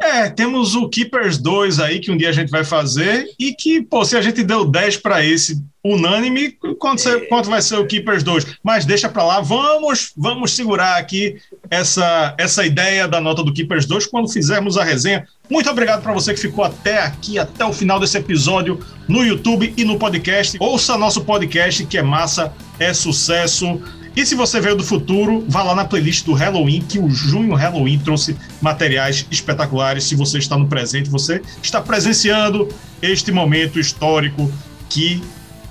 É, 0.00 0.30
temos 0.30 0.74
o 0.74 0.88
Keepers 0.88 1.36
2 1.36 1.78
aí 1.78 2.00
que 2.00 2.10
um 2.10 2.16
dia 2.16 2.30
a 2.30 2.32
gente 2.32 2.50
vai 2.50 2.64
fazer 2.64 3.28
e 3.38 3.52
que, 3.52 3.82
pô, 3.82 4.02
se 4.02 4.16
a 4.16 4.22
gente 4.22 4.42
deu 4.42 4.64
10 4.64 4.96
para 4.96 5.24
esse 5.24 5.62
unânime, 5.84 6.56
quanto, 6.78 7.06
é. 7.06 7.20
quanto 7.26 7.50
vai 7.50 7.60
ser 7.60 7.76
o 7.76 7.86
Keepers 7.86 8.22
2? 8.22 8.46
Mas 8.62 8.86
deixa 8.86 9.10
para 9.10 9.22
lá, 9.22 9.40
vamos 9.40 10.12
vamos 10.16 10.52
segurar 10.52 10.96
aqui 10.96 11.36
essa, 11.70 12.34
essa 12.38 12.64
ideia 12.64 13.06
da 13.06 13.20
nota 13.20 13.42
do 13.42 13.52
Keepers 13.52 13.84
2 13.84 14.06
quando 14.06 14.32
fizermos 14.32 14.78
a 14.78 14.84
resenha. 14.84 15.26
Muito 15.50 15.68
obrigado 15.68 16.02
para 16.02 16.14
você 16.14 16.32
que 16.32 16.40
ficou 16.40 16.64
até 16.64 17.02
aqui, 17.02 17.38
até 17.38 17.64
o 17.64 17.72
final 17.72 18.00
desse 18.00 18.16
episódio 18.16 18.80
no 19.06 19.22
YouTube 19.22 19.74
e 19.76 19.84
no 19.84 19.98
podcast. 19.98 20.56
Ouça 20.60 20.96
nosso 20.96 21.22
podcast 21.24 21.84
que 21.84 21.98
é 21.98 22.02
massa, 22.02 22.54
é 22.78 22.94
sucesso. 22.94 23.80
E 24.16 24.26
se 24.26 24.34
você 24.34 24.60
veio 24.60 24.74
do 24.74 24.82
futuro, 24.82 25.44
vá 25.48 25.62
lá 25.62 25.74
na 25.74 25.84
playlist 25.84 26.24
do 26.24 26.32
Halloween, 26.32 26.80
que 26.80 26.98
o 26.98 27.08
Junho 27.08 27.54
Halloween 27.54 27.98
trouxe 27.98 28.36
materiais 28.60 29.24
espetaculares. 29.30 30.04
Se 30.04 30.16
você 30.16 30.38
está 30.38 30.56
no 30.56 30.66
presente, 30.66 31.08
você 31.08 31.40
está 31.62 31.80
presenciando 31.80 32.68
este 33.00 33.30
momento 33.30 33.78
histórico 33.78 34.52
que 34.88 35.22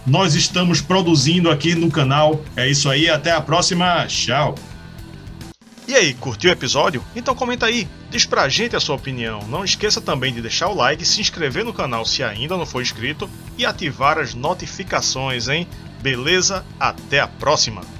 nós 0.07 0.35
estamos 0.35 0.79
produzindo 0.79 1.49
aqui 1.51 1.75
no 1.75 1.91
canal. 1.91 2.41
É 2.55 2.67
isso 2.67 2.89
aí, 2.89 3.09
até 3.09 3.31
a 3.31 3.41
próxima. 3.41 4.05
Tchau. 4.07 4.55
E 5.85 5.95
aí, 5.95 6.13
curtiu 6.13 6.49
o 6.49 6.53
episódio? 6.53 7.03
Então 7.15 7.35
comenta 7.35 7.65
aí, 7.65 7.87
diz 8.09 8.25
pra 8.25 8.47
gente 8.47 8.75
a 8.75 8.79
sua 8.79 8.95
opinião. 8.95 9.41
Não 9.49 9.65
esqueça 9.65 9.99
também 9.99 10.33
de 10.33 10.41
deixar 10.41 10.69
o 10.69 10.75
like, 10.75 11.03
se 11.03 11.19
inscrever 11.19 11.65
no 11.65 11.73
canal 11.73 12.05
se 12.05 12.23
ainda 12.23 12.55
não 12.55 12.65
for 12.65 12.81
inscrito 12.81 13.29
e 13.57 13.65
ativar 13.65 14.17
as 14.17 14.33
notificações, 14.33 15.49
hein? 15.49 15.67
Beleza? 16.01 16.63
Até 16.79 17.19
a 17.19 17.27
próxima! 17.27 17.98